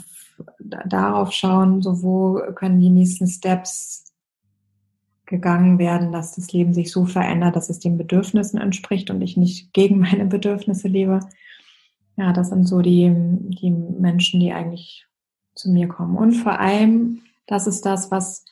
darauf 0.60 1.32
schauen, 1.32 1.82
so 1.82 2.02
wo 2.02 2.42
können 2.56 2.80
die 2.80 2.90
nächsten 2.90 3.28
Steps 3.28 4.12
gegangen 5.28 5.80
werden, 5.80 6.12
dass 6.12 6.36
das 6.36 6.52
Leben 6.52 6.74
sich 6.74 6.92
so 6.92 7.06
verändert, 7.06 7.56
dass 7.56 7.70
es 7.70 7.80
den 7.80 7.98
Bedürfnissen 7.98 8.60
entspricht 8.60 9.10
und 9.12 9.22
ich 9.22 9.38
nicht 9.38 9.72
gegen 9.72 10.00
meine 10.00 10.26
Bedürfnisse 10.26 10.88
lebe. 10.88 11.22
Ja, 12.22 12.34
das 12.34 12.50
sind 12.50 12.66
so 12.68 12.82
die, 12.82 13.12
die 13.16 13.72
Menschen, 13.72 14.40
die 14.40 14.54
eigentlich 14.54 15.08
zu 15.56 15.72
mir 15.72 15.88
kommen. 15.88 16.16
Und 16.18 16.34
vor 16.34 16.60
allem, 16.60 17.22
das 17.48 17.66
ist 17.66 17.84
das, 17.84 18.12
was 18.12 18.46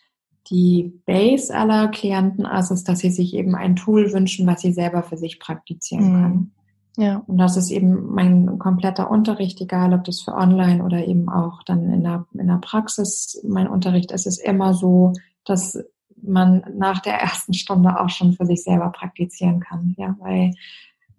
die 0.50 1.00
Base 1.06 1.56
aller 1.56 1.90
Klienten 1.90 2.46
ist, 2.46 2.72
ist, 2.72 2.90
dass 2.90 3.00
sie 3.00 3.12
sich 3.12 3.36
eben 3.36 3.54
ein 3.54 3.76
Tool 3.76 4.12
wünschen, 4.12 4.48
was 4.48 4.62
sie 4.62 4.74
selber 4.74 5.04
für 5.04 5.18
sich 5.18 5.40
praktizieren 5.40 6.08
mhm. 6.08 6.14
können. 6.14 6.52
Ja. 6.98 7.24
Und 7.28 7.38
das 7.38 7.58
ist 7.58 7.70
eben 7.70 8.12
mein 8.12 8.58
kompletter 8.58 9.12
Unterricht, 9.12 9.62
egal 9.62 9.94
ob 9.94 10.04
das 10.04 10.22
für 10.22 10.34
online 10.34 10.84
oder 10.84 11.06
eben 11.06 11.30
auch 11.30 11.62
dann 11.62 11.94
in 11.94 12.04
der, 12.04 12.26
in 12.34 12.48
der 12.48 12.58
Praxis 12.58 13.40
mein 13.48 13.68
Unterricht 13.68 14.12
ist, 14.12 14.26
ist 14.26 14.40
immer 14.40 14.74
so, 14.74 15.14
dass 15.46 15.78
man 16.20 16.66
nach 16.76 17.02
der 17.02 17.14
ersten 17.14 17.54
Stunde 17.54 18.00
auch 18.00 18.10
schon 18.10 18.34
für 18.34 18.48
sich 18.48 18.64
selber 18.64 18.90
praktizieren 18.90 19.60
kann. 19.60 19.94
Ja, 20.00 20.16
weil 20.20 20.56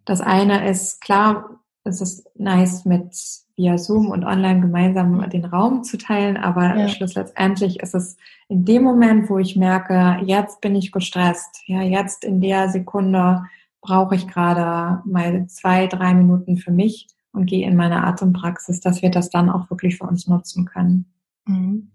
das 0.05 0.21
eine 0.21 0.69
ist 0.69 1.01
klar, 1.01 1.60
es 1.85 2.01
ist 2.01 2.27
nice 2.37 2.85
mit 2.85 3.15
via 3.57 3.79
Zoom 3.79 4.11
und 4.11 4.25
online 4.25 4.61
gemeinsam 4.61 5.29
den 5.31 5.45
Raum 5.45 5.83
zu 5.83 5.99
teilen, 5.99 6.37
aber 6.37 6.77
ja. 6.77 6.89
schlussendlich 6.89 7.81
ist 7.81 7.95
es 7.95 8.17
in 8.49 8.65
dem 8.65 8.83
Moment, 8.83 9.29
wo 9.31 9.39
ich 9.39 9.57
merke, 9.57 10.19
jetzt 10.25 10.61
bin 10.61 10.75
ich 10.75 10.93
gestresst, 10.93 11.63
ja, 11.67 11.83
jetzt 11.83 12.25
in 12.25 12.41
der 12.41 12.69
Sekunde 12.69 13.45
brauche 13.81 14.15
ich 14.15 14.29
gerade 14.29 15.03
mal 15.05 15.47
zwei, 15.49 15.87
drei 15.87 16.15
Minuten 16.15 16.59
für 16.59 16.73
mich 16.73 17.09
und 17.33 17.47
gehe 17.47 17.67
in 17.67 17.77
meine 17.77 18.05
Atempraxis, 18.05 18.81
dass 18.81 19.03
wir 19.03 19.11
das 19.11 19.31
dann 19.31 19.51
auch 19.51 19.71
wirklich 19.71 19.97
für 19.97 20.05
uns 20.05 20.27
nutzen 20.27 20.67
können. 20.67 21.07
Mhm. 21.47 21.91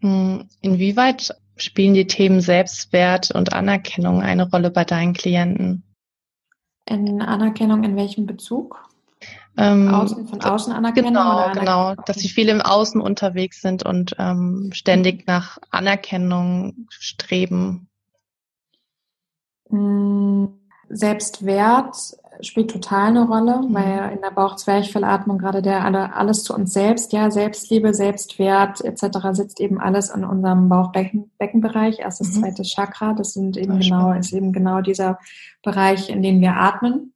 mhm. 0.00 0.44
Inwieweit 0.60 1.34
spielen 1.56 1.94
die 1.94 2.06
Themen 2.06 2.40
Selbstwert 2.40 3.30
und 3.30 3.52
Anerkennung 3.52 4.20
eine 4.20 4.48
Rolle 4.48 4.70
bei 4.70 4.84
deinen 4.84 5.14
Klienten? 5.14 5.82
In 6.86 7.20
Anerkennung 7.20 7.84
in 7.84 7.96
welchem 7.96 8.26
Bezug? 8.26 8.88
Ähm, 9.58 9.92
außen, 9.92 10.28
von 10.28 10.40
außen 10.40 10.72
Anerkennung? 10.72 11.14
Genau, 11.14 11.50
oder 11.50 11.52
genau, 11.52 11.94
dass 12.06 12.18
sie 12.18 12.28
viel 12.28 12.48
im 12.48 12.60
Außen 12.60 13.00
unterwegs 13.00 13.62
sind 13.62 13.84
und 13.84 14.14
ähm, 14.18 14.70
ständig 14.72 15.26
nach 15.26 15.58
Anerkennung 15.70 16.86
streben. 16.90 17.88
Mm, 19.70 20.46
Selbstwert 20.88 21.96
spielt 22.40 22.70
total 22.70 23.08
eine 23.08 23.26
Rolle, 23.26 23.62
mhm. 23.62 23.74
weil 23.74 24.12
in 24.12 24.20
der 24.20 24.30
Bauchzwerchfellatmung 24.30 25.38
gerade 25.38 25.62
der 25.62 25.84
alle, 25.84 26.14
alles 26.14 26.44
zu 26.44 26.54
uns 26.54 26.72
selbst, 26.72 27.12
ja, 27.12 27.30
Selbstliebe, 27.30 27.94
Selbstwert 27.94 28.82
etc. 28.84 29.18
sitzt 29.32 29.60
eben 29.60 29.80
alles 29.80 30.10
in 30.10 30.24
unserem 30.24 30.68
Bauchbeckenbereich, 30.68 32.00
erstes, 32.00 32.34
mhm. 32.34 32.40
zweites 32.40 32.68
Chakra. 32.68 33.14
Das 33.14 33.32
sind 33.32 33.56
eben 33.56 33.78
das 33.78 33.86
genau, 33.86 34.12
ist 34.12 34.32
eben 34.32 34.52
genau 34.52 34.80
dieser 34.80 35.18
Bereich, 35.62 36.10
in 36.10 36.22
dem 36.22 36.40
wir 36.40 36.56
atmen. 36.56 37.14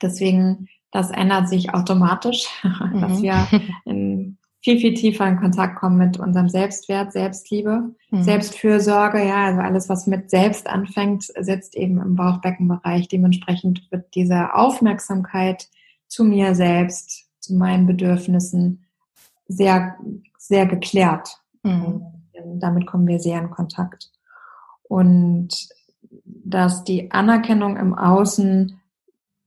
Deswegen, 0.00 0.68
das 0.90 1.10
ändert 1.10 1.48
sich 1.48 1.74
automatisch, 1.74 2.48
mhm. 2.62 3.00
dass 3.00 3.22
wir 3.22 3.46
in 3.84 4.38
viel, 4.62 4.78
viel 4.78 4.94
tiefer 4.94 5.26
in 5.26 5.40
Kontakt 5.40 5.76
kommen 5.76 5.98
mit 5.98 6.18
unserem 6.18 6.48
Selbstwert, 6.48 7.12
Selbstliebe, 7.12 7.94
mhm. 8.10 8.22
Selbstfürsorge, 8.22 9.26
ja, 9.26 9.46
also 9.46 9.60
alles, 9.60 9.88
was 9.88 10.06
mit 10.06 10.30
Selbst 10.30 10.68
anfängt, 10.68 11.24
sitzt 11.40 11.76
eben 11.76 12.00
im 12.00 12.14
Bauchbeckenbereich. 12.14 13.08
Dementsprechend 13.08 13.90
wird 13.90 14.14
diese 14.14 14.54
Aufmerksamkeit 14.54 15.68
zu 16.06 16.24
mir 16.24 16.54
selbst, 16.54 17.28
zu 17.40 17.54
meinen 17.54 17.86
Bedürfnissen 17.86 18.84
sehr, 19.48 19.96
sehr 20.38 20.66
geklärt. 20.66 21.40
Mhm. 21.64 22.02
Damit 22.60 22.86
kommen 22.86 23.08
wir 23.08 23.18
sehr 23.18 23.40
in 23.40 23.50
Kontakt. 23.50 24.12
Und 24.84 25.68
dass 26.24 26.84
die 26.84 27.10
Anerkennung 27.10 27.76
im 27.76 27.94
Außen 27.94 28.80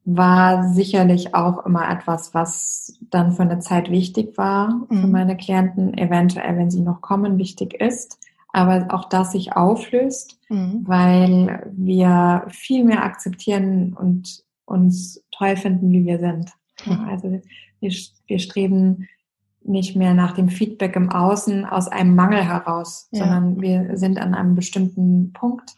war 0.06 0.70
sicherlich 0.70 1.34
auch 1.34 1.66
immer 1.66 1.90
etwas, 1.90 2.36
was 2.36 2.98
dann 3.10 3.32
für 3.32 3.42
eine 3.42 3.60
Zeit 3.60 3.90
wichtig 3.90 4.38
war 4.38 4.86
mhm. 4.90 5.02
für 5.02 5.08
meine 5.08 5.36
Klienten, 5.36 5.98
eventuell, 5.98 6.58
wenn 6.58 6.70
sie 6.70 6.82
noch 6.82 7.02
kommen, 7.02 7.40
wichtig 7.40 7.74
ist. 7.74 8.20
Aber 8.54 8.88
auch 8.92 9.10
das 9.10 9.34
sich 9.34 9.54
auflöst, 9.54 10.40
mhm. 10.48 10.84
weil 10.86 11.72
wir 11.76 12.46
viel 12.50 12.86
mehr 12.86 13.04
akzeptieren 13.04 13.94
und 13.94 14.44
uns 14.66 15.24
toll 15.32 15.58
finden, 15.58 15.92
wie 15.92 16.06
wir 16.06 16.20
sind. 16.20 16.52
Mhm. 16.86 17.10
Also 17.10 17.32
wir, 17.80 17.92
wir 18.28 18.40
streben 18.40 19.08
nicht 19.64 19.96
mehr 19.96 20.14
nach 20.14 20.34
dem 20.34 20.50
Feedback 20.50 20.96
im 20.96 21.10
Außen 21.10 21.66
aus 21.66 21.88
einem 21.88 22.16
Mangel 22.16 22.44
heraus, 22.44 23.10
ja. 23.12 23.20
sondern 23.20 23.62
wir 23.62 23.98
sind 23.98 24.20
an 24.20 24.36
einem 24.36 24.56
bestimmten 24.56 25.34
Punkt 25.34 25.76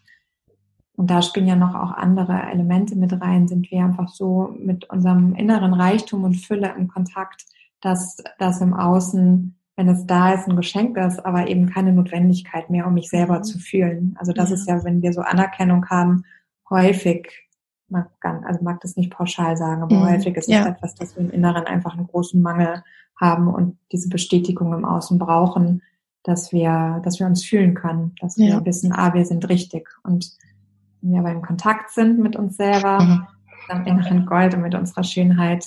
und 0.97 1.11
da 1.11 1.21
spielen 1.21 1.47
ja 1.47 1.55
noch 1.55 1.75
auch 1.75 1.91
andere 1.91 2.49
Elemente 2.51 2.95
mit 2.95 3.13
rein, 3.21 3.47
sind 3.47 3.69
wir 3.69 3.83
einfach 3.83 4.09
so 4.09 4.55
mit 4.59 4.89
unserem 4.89 5.35
inneren 5.35 5.75
Reichtum 5.75 6.23
und 6.23 6.33
Fülle 6.33 6.73
im 6.75 6.87
Kontakt, 6.87 7.45
dass 7.81 8.17
das 8.39 8.61
im 8.61 8.73
Außen, 8.73 9.55
wenn 9.75 9.89
es 9.89 10.07
da 10.07 10.33
ist, 10.33 10.47
ein 10.47 10.55
Geschenk 10.55 10.97
ist, 10.97 11.23
aber 11.23 11.47
eben 11.47 11.69
keine 11.69 11.93
Notwendigkeit 11.93 12.71
mehr, 12.71 12.87
um 12.87 12.95
mich 12.95 13.09
selber 13.09 13.43
zu 13.43 13.59
fühlen. 13.59 14.15
Also 14.17 14.33
das 14.33 14.49
ja. 14.49 14.55
ist 14.55 14.67
ja, 14.67 14.83
wenn 14.83 15.03
wir 15.03 15.13
so 15.13 15.21
Anerkennung 15.21 15.87
haben, 15.87 16.23
häufig, 16.67 17.47
man 17.89 18.07
kann, 18.19 18.43
also 18.43 18.63
mag 18.63 18.81
das 18.81 18.97
nicht 18.97 19.11
pauschal 19.11 19.55
sagen, 19.55 19.83
aber 19.83 19.97
mhm. 19.97 20.09
häufig 20.09 20.35
ist 20.35 20.49
es 20.49 20.55
ja. 20.55 20.67
etwas, 20.67 20.95
dass 20.95 21.15
wir 21.15 21.23
im 21.23 21.29
Inneren 21.29 21.67
einfach 21.67 21.95
einen 21.95 22.07
großen 22.07 22.41
Mangel 22.41 22.83
haben 23.21 23.47
und 23.47 23.77
diese 23.91 24.09
Bestätigung 24.09 24.73
im 24.73 24.83
Außen 24.83 25.19
brauchen, 25.19 25.83
dass 26.23 26.51
wir, 26.51 27.01
dass 27.03 27.19
wir 27.19 27.27
uns 27.27 27.45
fühlen 27.45 27.75
können, 27.75 28.15
dass 28.19 28.35
ja. 28.37 28.47
wir 28.47 28.65
wissen, 28.65 28.91
ah, 28.93 29.13
wir 29.13 29.25
sind 29.25 29.47
richtig. 29.47 29.87
Und 30.03 30.35
wir 31.11 31.19
aber 31.19 31.31
in 31.31 31.41
Kontakt 31.41 31.91
sind 31.91 32.19
mit 32.19 32.35
uns 32.35 32.57
selber, 32.57 33.01
mhm. 33.01 33.27
am 33.69 33.85
inneren 33.85 34.25
Gold 34.25 34.53
und 34.53 34.61
mit 34.61 34.75
unserer 34.75 35.03
Schönheit, 35.03 35.65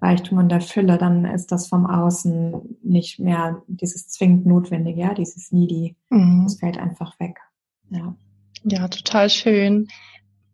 Reichtum 0.00 0.38
und 0.38 0.48
der 0.48 0.60
Fülle, 0.60 0.98
dann 0.98 1.24
ist 1.24 1.52
das 1.52 1.68
vom 1.68 1.86
Außen 1.86 2.78
nicht 2.82 3.18
mehr 3.18 3.62
dieses 3.68 4.08
zwingend 4.08 4.46
notwendige, 4.46 5.00
ja, 5.00 5.14
dieses 5.14 5.52
needy. 5.52 5.96
Mhm. 6.10 6.44
Das 6.44 6.58
fällt 6.58 6.78
einfach 6.78 7.18
weg. 7.20 7.38
Ja. 7.90 8.14
Ja, 8.64 8.88
total 8.88 9.30
schön. 9.30 9.88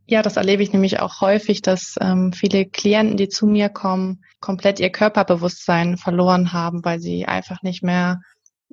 Ja, 0.06 0.20
das 0.22 0.36
erlebe 0.36 0.62
ich 0.62 0.72
nämlich 0.72 1.00
auch 1.00 1.20
häufig, 1.20 1.62
dass 1.62 1.94
ähm, 2.00 2.32
viele 2.32 2.66
Klienten, 2.66 3.16
die 3.16 3.28
zu 3.28 3.46
mir 3.46 3.68
kommen, 3.68 4.22
komplett 4.40 4.80
ihr 4.80 4.90
Körperbewusstsein 4.90 5.96
verloren 5.96 6.52
haben, 6.52 6.84
weil 6.84 7.00
sie 7.00 7.24
einfach 7.24 7.62
nicht 7.62 7.82
mehr 7.82 8.20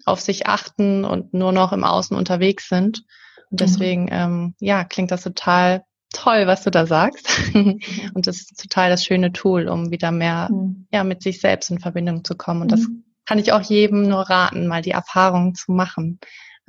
auf 0.05 0.19
sich 0.19 0.47
achten 0.47 1.05
und 1.05 1.33
nur 1.33 1.51
noch 1.51 1.71
im 1.71 1.83
Außen 1.83 2.17
unterwegs 2.17 2.67
sind. 2.67 3.03
Und 3.51 3.59
mhm. 3.59 3.65
deswegen, 3.65 4.03
mhm. 4.03 4.11
ähm, 4.11 4.55
ja, 4.59 4.83
klingt 4.83 5.11
das 5.11 5.23
total 5.23 5.83
toll, 6.11 6.47
was 6.47 6.63
du 6.63 6.71
da 6.71 6.85
sagst. 6.85 7.29
und 7.53 8.27
das 8.27 8.37
ist 8.37 8.59
total 8.59 8.89
das 8.89 9.05
schöne 9.05 9.31
Tool, 9.31 9.67
um 9.67 9.91
wieder 9.91 10.11
mehr 10.11 10.49
mhm. 10.51 10.87
ja, 10.91 11.03
mit 11.03 11.21
sich 11.21 11.39
selbst 11.39 11.69
in 11.69 11.79
Verbindung 11.79 12.23
zu 12.23 12.35
kommen. 12.35 12.61
Und 12.61 12.71
mhm. 12.71 12.75
das 12.75 12.87
kann 13.25 13.39
ich 13.39 13.51
auch 13.51 13.61
jedem 13.61 14.07
nur 14.07 14.21
raten, 14.21 14.67
mal 14.67 14.81
die 14.81 14.91
Erfahrung 14.91 15.55
zu 15.55 15.71
machen. 15.71 16.19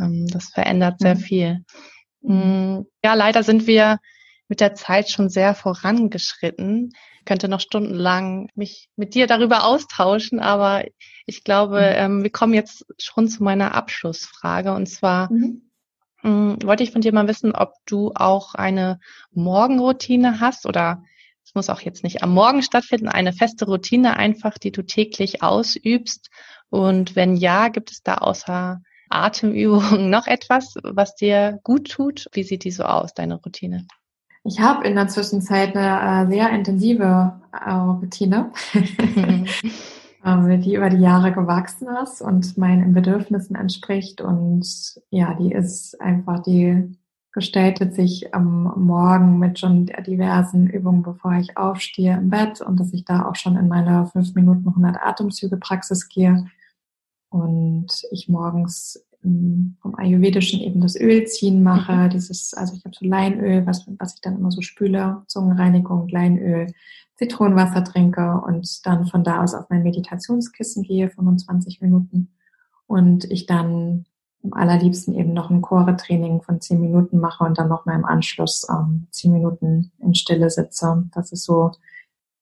Ähm, 0.01 0.27
das 0.31 0.51
verändert 0.51 1.01
sehr 1.01 1.15
mhm. 1.15 1.21
viel. 1.21 1.65
Mm, 2.23 2.81
ja, 3.03 3.15
leider 3.15 3.43
sind 3.43 3.67
wir 3.67 3.99
mit 4.49 4.61
der 4.61 4.75
Zeit 4.75 5.11
schon 5.11 5.29
sehr 5.29 5.55
vorangeschritten. 5.55 6.93
Ich 7.19 7.25
könnte 7.25 7.49
noch 7.49 7.61
stundenlang 7.61 8.49
mich 8.55 8.89
mit 8.97 9.15
dir 9.15 9.27
darüber 9.27 9.65
austauschen, 9.65 10.41
aber 10.41 10.85
ich 11.25 11.45
glaube, 11.45 11.79
mhm. 11.79 11.97
ähm, 11.97 12.23
wir 12.25 12.31
kommen 12.31 12.55
jetzt 12.55 12.85
schon 12.99 13.29
zu 13.29 13.43
meiner 13.43 13.75
Abschlussfrage 13.75 14.73
und 14.73 14.87
zwar 14.87 15.33
mhm. 15.33 15.70
Mm, 16.23 16.55
wollte 16.65 16.83
ich 16.83 16.93
von 16.93 17.01
dir 17.01 17.13
mal 17.13 17.29
wissen, 17.29 17.53
ob 17.53 17.75
du 17.87 18.13
auch 18.15 18.55
eine 18.55 19.01
Morgenroutine 19.33 20.41
hast 20.41 20.67
oder 20.67 21.03
es 21.45 21.55
muss 21.55 21.71
auch 21.71 21.81
jetzt 21.81 22.05
nicht 22.05 22.23
am 22.23 22.33
Morgen 22.33 22.63
stattfinden, 22.63 23.09
eine 23.09 23.33
feste 23.33 23.67
Routine 23.67 24.17
einfach, 24.17 24.57
die 24.59 24.71
du 24.71 24.83
täglich 24.83 25.43
ausübst. 25.43 26.31
Und 26.69 27.17
wenn 27.17 27.35
ja, 27.35 27.69
gibt 27.69 27.91
es 27.91 28.03
da 28.03 28.19
außer 28.19 28.81
Atemübungen 29.09 30.11
noch 30.11 30.27
etwas, 30.27 30.75
was 30.83 31.17
dir 31.17 31.59
gut 31.65 31.91
tut? 31.91 32.27
Wie 32.33 32.45
sieht 32.45 32.65
die 32.65 32.71
so 32.71 32.85
aus, 32.85 33.15
deine 33.15 33.35
Routine? 33.35 33.87
Ich 34.45 34.61
habe 34.61 34.87
in 34.87 34.95
der 34.95 35.09
Zwischenzeit 35.09 35.77
eine 35.77 36.29
äh, 36.29 36.33
sehr 36.33 36.51
intensive 36.51 37.41
äh, 37.53 37.71
Routine, 37.73 38.53
ähm, 40.25 40.61
die 40.61 40.75
über 40.75 40.91
die 40.91 41.01
Jahre 41.01 41.33
gewachsen 41.33 41.89
ist 42.03 42.21
und 42.21 42.59
meinen 42.59 42.93
Bedürfnissen 42.93 43.57
entspricht. 43.57 44.21
Und 44.21 45.01
ja, 45.11 45.35
die 45.35 45.53
ist 45.53 46.01
einfach 46.01 46.43
die 46.43 46.97
gestaltet 47.33 47.95
sich 47.95 48.35
am 48.35 48.65
Morgen 48.77 49.39
mit 49.39 49.59
schon 49.59 49.87
diversen 50.07 50.67
Übungen, 50.67 51.03
bevor 51.03 51.35
ich 51.35 51.57
aufstehe 51.57 52.15
im 52.15 52.31
Bett 52.31 52.61
und 52.61 52.81
dass 52.81 52.93
ich 52.93 53.05
da 53.05 53.27
auch 53.27 53.37
schon 53.37 53.57
in 53.57 53.69
meine 53.69 54.07
5 54.07 54.35
Minuten 54.35 54.69
100 54.69 54.97
Atemzüge 55.01 55.57
Praxis 55.57 56.09
gehe 56.09 56.47
und 57.29 57.87
ich 58.11 58.29
morgens 58.29 59.05
vom 59.23 59.95
Ayurvedischen 59.97 60.61
eben 60.61 60.81
das 60.81 60.99
Öl 60.99 61.27
ziehen 61.27 61.63
mache, 61.63 61.93
mhm. 61.93 62.11
dieses, 62.11 62.55
also 62.55 62.75
ich 62.75 62.85
habe 62.85 62.95
so 62.99 63.05
Leinöl, 63.05 63.67
was, 63.67 63.87
was 63.99 64.15
ich 64.15 64.21
dann 64.21 64.39
immer 64.39 64.51
so 64.51 64.63
spüle, 64.63 65.23
Zungenreinigung, 65.27 66.09
Leinöl, 66.09 66.73
Zitronenwasser 67.17 67.85
trinke 67.85 68.41
und 68.47 68.87
dann 68.87 69.07
von 69.07 69.23
da 69.23 69.43
aus 69.43 69.55
auf 69.55 69.69
mein 69.69 69.83
Meditationskissen 69.83 70.85
gehe, 70.85 71.11
25 71.11 71.83
Minuten 71.83 72.31
und 72.87 73.31
ich 73.31 73.47
dann 73.47 74.07
am 74.43 74.55
allerliebsten 74.55 75.15
eben 75.15 75.35
noch 75.35 75.51
ein 75.51 75.61
Chore-Training 75.61 76.41
von 76.41 76.63
zehn 76.63 76.81
Minuten 76.81 77.19
mache 77.19 77.45
und 77.45 77.59
dann 77.59 77.69
noch 77.69 77.85
mal 77.85 77.95
im 77.95 78.07
Anschluss 78.07 78.67
ähm, 78.71 79.07
zehn 79.11 79.33
Minuten 79.33 79.93
in 79.99 80.15
Stille 80.15 80.49
sitze. 80.49 81.05
Das 81.15 81.31
ist 81.31 81.45
so, 81.45 81.73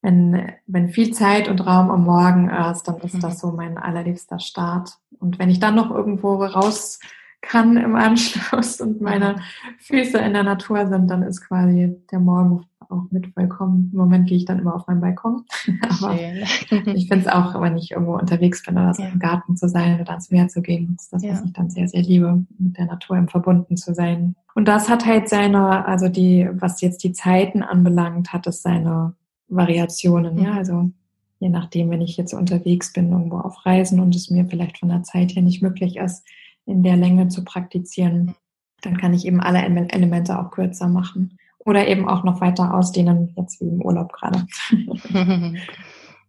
wenn, 0.01 0.53
wenn 0.65 0.89
viel 0.89 1.11
Zeit 1.11 1.49
und 1.49 1.65
Raum 1.65 1.91
am 1.91 2.05
Morgen 2.05 2.49
ist, 2.49 2.83
dann 2.83 2.97
ist 2.97 3.21
das 3.21 3.35
mhm. 3.35 3.37
so 3.37 3.51
mein 3.51 3.77
allerliebster 3.77 4.39
Start. 4.39 4.97
Und 5.19 5.39
wenn 5.39 5.49
ich 5.49 5.59
dann 5.59 5.75
noch 5.75 5.91
irgendwo 5.91 6.35
raus 6.35 6.99
kann 7.41 7.77
im 7.77 7.95
Anschluss 7.95 8.81
und 8.81 9.01
meine 9.01 9.33
mhm. 9.33 9.39
Füße 9.79 10.17
in 10.17 10.33
der 10.33 10.43
Natur 10.43 10.87
sind, 10.87 11.07
dann 11.09 11.23
ist 11.23 11.45
quasi 11.45 11.97
der 12.11 12.19
Morgen 12.19 12.65
auch 12.89 13.05
mit 13.11 13.27
vollkommen. 13.33 13.89
Im 13.91 13.99
Moment 13.99 14.27
gehe 14.27 14.37
ich 14.37 14.45
dann 14.45 14.59
immer 14.59 14.75
auf 14.75 14.87
meinen 14.87 15.01
Balkon. 15.01 15.45
Aber 15.81 16.15
ich 16.15 17.07
finde 17.07 17.25
es 17.25 17.27
auch, 17.27 17.59
wenn 17.61 17.77
ich 17.77 17.91
irgendwo 17.91 18.17
unterwegs 18.17 18.63
bin 18.63 18.77
oder 18.77 18.93
so 18.93 19.03
ja. 19.03 19.09
im 19.09 19.19
Garten 19.19 19.55
zu 19.55 19.69
sein 19.69 20.01
oder 20.01 20.11
ans 20.11 20.31
Meer 20.31 20.47
zu 20.47 20.61
gehen, 20.61 20.95
ist 20.97 21.13
das, 21.13 21.23
ja. 21.23 21.33
was 21.33 21.43
ich 21.43 21.53
dann 21.53 21.69
sehr, 21.69 21.87
sehr 21.87 22.01
liebe, 22.01 22.45
mit 22.57 22.77
der 22.77 22.87
Natur 22.87 23.17
im 23.17 23.27
Verbunden 23.27 23.77
zu 23.77 23.93
sein. 23.93 24.35
Und 24.55 24.67
das 24.67 24.89
hat 24.89 25.05
halt 25.05 25.29
seine, 25.29 25.85
also 25.85 26.09
die, 26.09 26.49
was 26.53 26.81
jetzt 26.81 27.03
die 27.03 27.13
Zeiten 27.13 27.61
anbelangt, 27.61 28.33
hat 28.33 28.47
es 28.47 28.63
seine 28.63 29.13
Variationen, 29.49 30.35
mhm. 30.35 30.43
ja, 30.43 30.53
also 30.53 30.91
je 31.39 31.49
nachdem, 31.49 31.89
wenn 31.89 32.01
ich 32.01 32.17
jetzt 32.17 32.33
unterwegs 32.33 32.93
bin, 32.93 33.11
irgendwo 33.11 33.37
auf 33.37 33.65
Reisen 33.65 33.99
und 33.99 34.15
es 34.15 34.29
mir 34.29 34.45
vielleicht 34.45 34.79
von 34.79 34.89
der 34.89 35.03
Zeit 35.03 35.35
her 35.35 35.41
nicht 35.41 35.61
möglich 35.61 35.97
ist, 35.97 36.25
in 36.65 36.83
der 36.83 36.97
Länge 36.97 37.29
zu 37.29 37.43
praktizieren, 37.43 38.35
dann 38.81 38.97
kann 38.97 39.13
ich 39.13 39.25
eben 39.25 39.41
alle 39.41 39.59
Elemente 39.59 40.39
auch 40.39 40.51
kürzer 40.51 40.87
machen. 40.87 41.37
Oder 41.59 41.87
eben 41.87 42.07
auch 42.07 42.23
noch 42.23 42.41
weiter 42.41 42.73
ausdehnen, 42.73 43.33
jetzt 43.35 43.59
wie 43.59 43.67
im 43.67 43.81
Urlaub 43.81 44.13
gerade. 44.13 44.47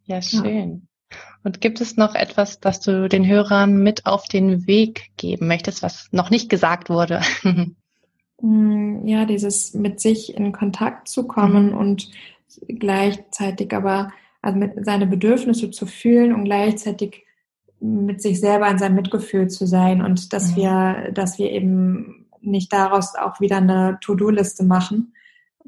ja, 0.04 0.20
schön. 0.22 0.82
Ja. 0.82 1.16
Und 1.42 1.60
gibt 1.60 1.80
es 1.80 1.96
noch 1.96 2.14
etwas, 2.14 2.60
das 2.60 2.80
du 2.80 3.08
den 3.08 3.26
Hörern 3.26 3.82
mit 3.82 4.06
auf 4.06 4.26
den 4.26 4.66
Weg 4.66 5.10
geben 5.16 5.46
möchtest, 5.46 5.82
was 5.82 6.08
noch 6.12 6.30
nicht 6.30 6.48
gesagt 6.48 6.88
wurde? 6.88 7.20
Mm, 8.42 9.06
ja, 9.06 9.26
dieses 9.26 9.74
mit 9.74 10.00
sich 10.00 10.34
in 10.34 10.52
Kontakt 10.52 11.08
zu 11.08 11.26
kommen 11.26 11.72
mhm. 11.72 11.76
und 11.76 12.10
gleichzeitig 12.68 13.72
aber 13.74 14.12
also 14.42 14.58
mit 14.58 14.84
seine 14.84 15.06
Bedürfnisse 15.06 15.70
zu 15.70 15.86
fühlen 15.86 16.34
und 16.34 16.44
gleichzeitig 16.44 17.26
mit 17.80 18.20
sich 18.20 18.40
selber 18.40 18.68
in 18.68 18.78
seinem 18.78 18.96
Mitgefühl 18.96 19.48
zu 19.48 19.66
sein 19.66 20.02
und 20.02 20.32
dass 20.32 20.52
mhm. 20.52 20.56
wir, 20.56 21.12
dass 21.12 21.38
wir 21.38 21.50
eben 21.50 22.26
nicht 22.40 22.72
daraus 22.72 23.14
auch 23.16 23.40
wieder 23.40 23.58
eine 23.58 23.98
To-Do-Liste 24.00 24.64
machen, 24.64 25.14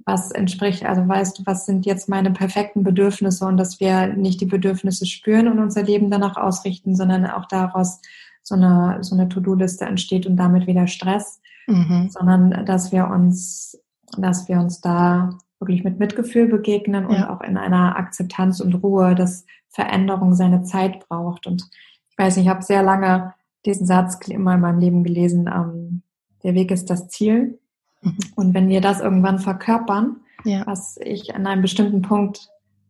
was 0.05 0.31
entspricht, 0.31 0.85
also 0.85 1.07
weißt 1.07 1.39
du, 1.39 1.43
was 1.47 1.67
sind 1.67 1.87
jetzt 1.87 2.09
meine 2.09 2.31
perfekten 2.31 2.83
Bedürfnisse 2.83 3.47
und 3.47 3.57
dass 3.57 3.79
wir 3.79 4.09
nicht 4.09 4.41
die 4.41 4.47
Bedürfnisse 4.47 5.07
spüren 5.07 5.49
und 5.49 5.59
unser 5.59 5.83
Leben 5.83 6.11
danach 6.11 6.37
ausrichten, 6.37 6.97
sondern 6.97 7.27
auch 7.27 7.47
daraus 7.47 8.01
so 8.43 8.55
eine, 8.55 8.99
so 9.03 9.15
eine 9.15 9.29
To-Do-Liste 9.29 9.85
entsteht 9.85 10.27
und 10.27 10.37
damit 10.37 10.67
wieder 10.67 10.87
Stress, 10.87 11.41
mhm. 11.67 12.09
sondern 12.11 12.65
dass 12.65 12.91
wir 12.91 13.07
uns, 13.09 13.79
dass 14.17 14.49
wir 14.49 14.59
uns 14.59 14.81
da 14.81 15.39
wirklich 15.63 15.85
mit 15.85 15.99
Mitgefühl 15.99 16.49
begegnen 16.49 17.07
und 17.07 17.15
ja. 17.15 17.31
auch 17.31 17.41
in 17.41 17.57
einer 17.57 17.97
Akzeptanz 17.97 18.61
und 18.61 18.75
Ruhe, 18.75 19.15
dass 19.15 19.47
Veränderung 19.69 20.35
seine 20.35 20.63
Zeit 20.65 21.09
braucht. 21.09 21.47
Und 21.47 21.65
ich 22.11 22.19
weiß 22.19 22.37
nicht, 22.37 22.47
ich 22.47 22.51
habe 22.51 22.63
sehr 22.63 22.83
lange 22.83 23.33
diesen 23.65 23.87
Satz 23.87 24.19
immer 24.29 24.55
in 24.55 24.61
meinem 24.61 24.81
Leben 24.81 25.05
gelesen, 25.05 25.49
ähm, 25.53 26.03
der 26.43 26.55
Weg 26.55 26.73
ist 26.73 26.91
das 26.91 27.09
Ziel. 27.09 27.61
Mhm. 28.03 28.19
Und 28.35 28.55
wenn 28.55 28.69
wir 28.69 28.81
das 28.81 29.01
irgendwann 29.01 29.39
verkörpern, 29.39 30.17
ja. 30.45 30.67
was 30.67 30.99
ich 31.03 31.35
an 31.35 31.47
einem 31.47 31.63
bestimmten 31.63 32.03
Punkt 32.03 32.49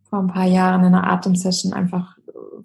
vor 0.09 0.19
ein 0.19 0.29
paar 0.29 0.47
Jahren 0.47 0.81
in 0.81 0.95
einer 0.95 1.11
Atemsession 1.11 1.75
einfach 1.75 2.17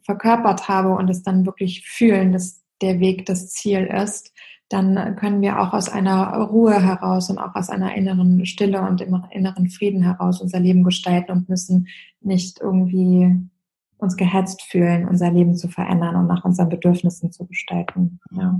verkörpert 0.03 0.69
habe 0.69 0.95
und 0.95 1.09
es 1.09 1.23
dann 1.23 1.45
wirklich 1.45 1.85
fühlen, 1.85 2.31
dass 2.31 2.63
der 2.81 2.99
Weg 2.99 3.25
das 3.25 3.49
Ziel 3.49 3.85
ist, 3.85 4.31
dann 4.69 5.15
können 5.15 5.41
wir 5.41 5.59
auch 5.61 5.73
aus 5.73 5.87
einer 5.87 6.37
Ruhe 6.37 6.81
heraus 6.81 7.29
und 7.29 7.37
auch 7.37 7.55
aus 7.55 7.69
einer 7.69 7.95
inneren 7.95 8.45
Stille 8.45 8.81
und 8.81 9.01
im 9.01 9.23
inneren 9.31 9.69
Frieden 9.69 10.03
heraus 10.03 10.41
unser 10.41 10.59
Leben 10.59 10.83
gestalten 10.83 11.31
und 11.31 11.49
müssen 11.49 11.87
nicht 12.21 12.59
irgendwie 12.59 13.35
uns 13.97 14.17
gehetzt 14.17 14.61
fühlen, 14.63 15.07
unser 15.07 15.31
Leben 15.31 15.55
zu 15.55 15.69
verändern 15.69 16.15
und 16.15 16.27
nach 16.27 16.43
unseren 16.43 16.69
Bedürfnissen 16.69 17.31
zu 17.31 17.45
gestalten. 17.45 18.19
Ja. 18.31 18.59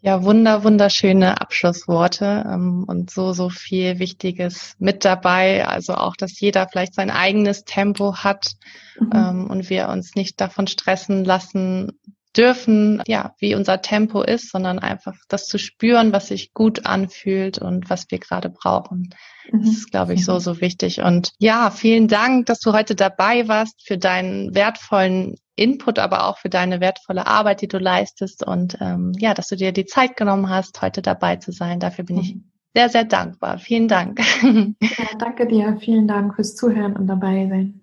Ja, 0.00 0.22
wunder, 0.22 0.62
wunderschöne 0.62 1.40
Abschlussworte 1.40 2.44
ähm, 2.48 2.84
und 2.86 3.10
so, 3.10 3.32
so 3.32 3.50
viel 3.50 3.98
Wichtiges 3.98 4.76
mit 4.78 5.04
dabei. 5.04 5.66
Also 5.66 5.94
auch, 5.94 6.14
dass 6.14 6.38
jeder 6.38 6.68
vielleicht 6.68 6.94
sein 6.94 7.10
eigenes 7.10 7.64
Tempo 7.64 8.14
hat 8.14 8.52
mhm. 9.00 9.10
ähm, 9.12 9.50
und 9.50 9.70
wir 9.70 9.88
uns 9.88 10.14
nicht 10.14 10.40
davon 10.40 10.68
stressen 10.68 11.24
lassen, 11.24 11.98
dürfen, 12.36 13.02
ja, 13.06 13.34
wie 13.38 13.54
unser 13.54 13.80
Tempo 13.80 14.22
ist, 14.22 14.50
sondern 14.50 14.78
einfach 14.78 15.14
das 15.28 15.46
zu 15.46 15.58
spüren, 15.58 16.12
was 16.12 16.28
sich 16.28 16.52
gut 16.54 16.86
anfühlt 16.86 17.58
und 17.58 17.90
was 17.90 18.10
wir 18.10 18.18
gerade 18.18 18.50
brauchen. 18.50 19.10
Das 19.50 19.62
mhm. 19.62 19.66
ist, 19.68 19.90
glaube 19.90 20.14
ich, 20.14 20.24
so, 20.24 20.38
so 20.38 20.60
wichtig. 20.60 21.00
Und 21.00 21.32
ja, 21.38 21.70
vielen 21.70 22.08
Dank, 22.08 22.46
dass 22.46 22.60
du 22.60 22.72
heute 22.72 22.94
dabei 22.94 23.48
warst 23.48 23.86
für 23.86 23.98
deinen 23.98 24.54
wertvollen 24.54 25.36
Input, 25.56 25.98
aber 25.98 26.26
auch 26.26 26.38
für 26.38 26.48
deine 26.48 26.80
wertvolle 26.80 27.26
Arbeit, 27.26 27.62
die 27.62 27.68
du 27.68 27.78
leistest 27.78 28.46
und 28.46 28.78
ähm, 28.80 29.12
ja, 29.18 29.34
dass 29.34 29.48
du 29.48 29.56
dir 29.56 29.72
die 29.72 29.86
Zeit 29.86 30.16
genommen 30.16 30.48
hast, 30.48 30.80
heute 30.82 31.02
dabei 31.02 31.36
zu 31.36 31.50
sein. 31.50 31.80
Dafür 31.80 32.04
bin 32.04 32.18
ich 32.18 32.34
mhm. 32.34 32.50
sehr, 32.74 32.88
sehr 32.88 33.04
dankbar. 33.04 33.58
Vielen 33.58 33.88
Dank. 33.88 34.20
Ja, 34.80 35.16
danke 35.18 35.46
dir. 35.46 35.78
Vielen 35.80 36.06
Dank 36.06 36.34
fürs 36.34 36.54
Zuhören 36.54 36.96
und 36.96 37.06
dabei 37.06 37.48
sein. 37.48 37.80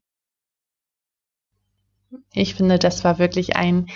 Ich 2.34 2.56
finde, 2.56 2.80
das 2.80 3.04
war 3.04 3.20
wirklich 3.20 3.56
ein 3.56 3.88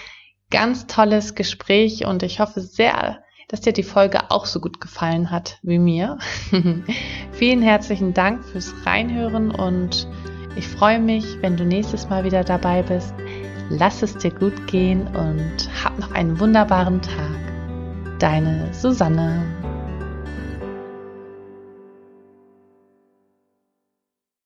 ganz 0.51 0.87
tolles 0.87 1.35
Gespräch 1.35 2.05
und 2.05 2.23
ich 2.23 2.39
hoffe 2.39 2.61
sehr, 2.61 3.23
dass 3.47 3.61
dir 3.61 3.73
die 3.73 3.83
Folge 3.83 4.31
auch 4.31 4.45
so 4.45 4.59
gut 4.59 4.79
gefallen 4.79 5.31
hat 5.31 5.59
wie 5.63 5.79
mir. 5.79 6.17
Vielen 7.31 7.61
herzlichen 7.61 8.13
Dank 8.13 8.45
fürs 8.45 8.73
Reinhören 8.85 9.51
und 9.51 10.07
ich 10.55 10.67
freue 10.67 10.99
mich, 10.99 11.41
wenn 11.41 11.57
du 11.57 11.65
nächstes 11.65 12.09
Mal 12.09 12.23
wieder 12.23 12.43
dabei 12.43 12.83
bist. 12.83 13.13
Lass 13.69 14.01
es 14.01 14.17
dir 14.17 14.31
gut 14.31 14.67
gehen 14.67 15.07
und 15.07 15.69
hab 15.83 15.97
noch 15.99 16.11
einen 16.11 16.39
wunderbaren 16.39 17.01
Tag. 17.01 18.19
Deine 18.19 18.73
Susanne. 18.73 19.68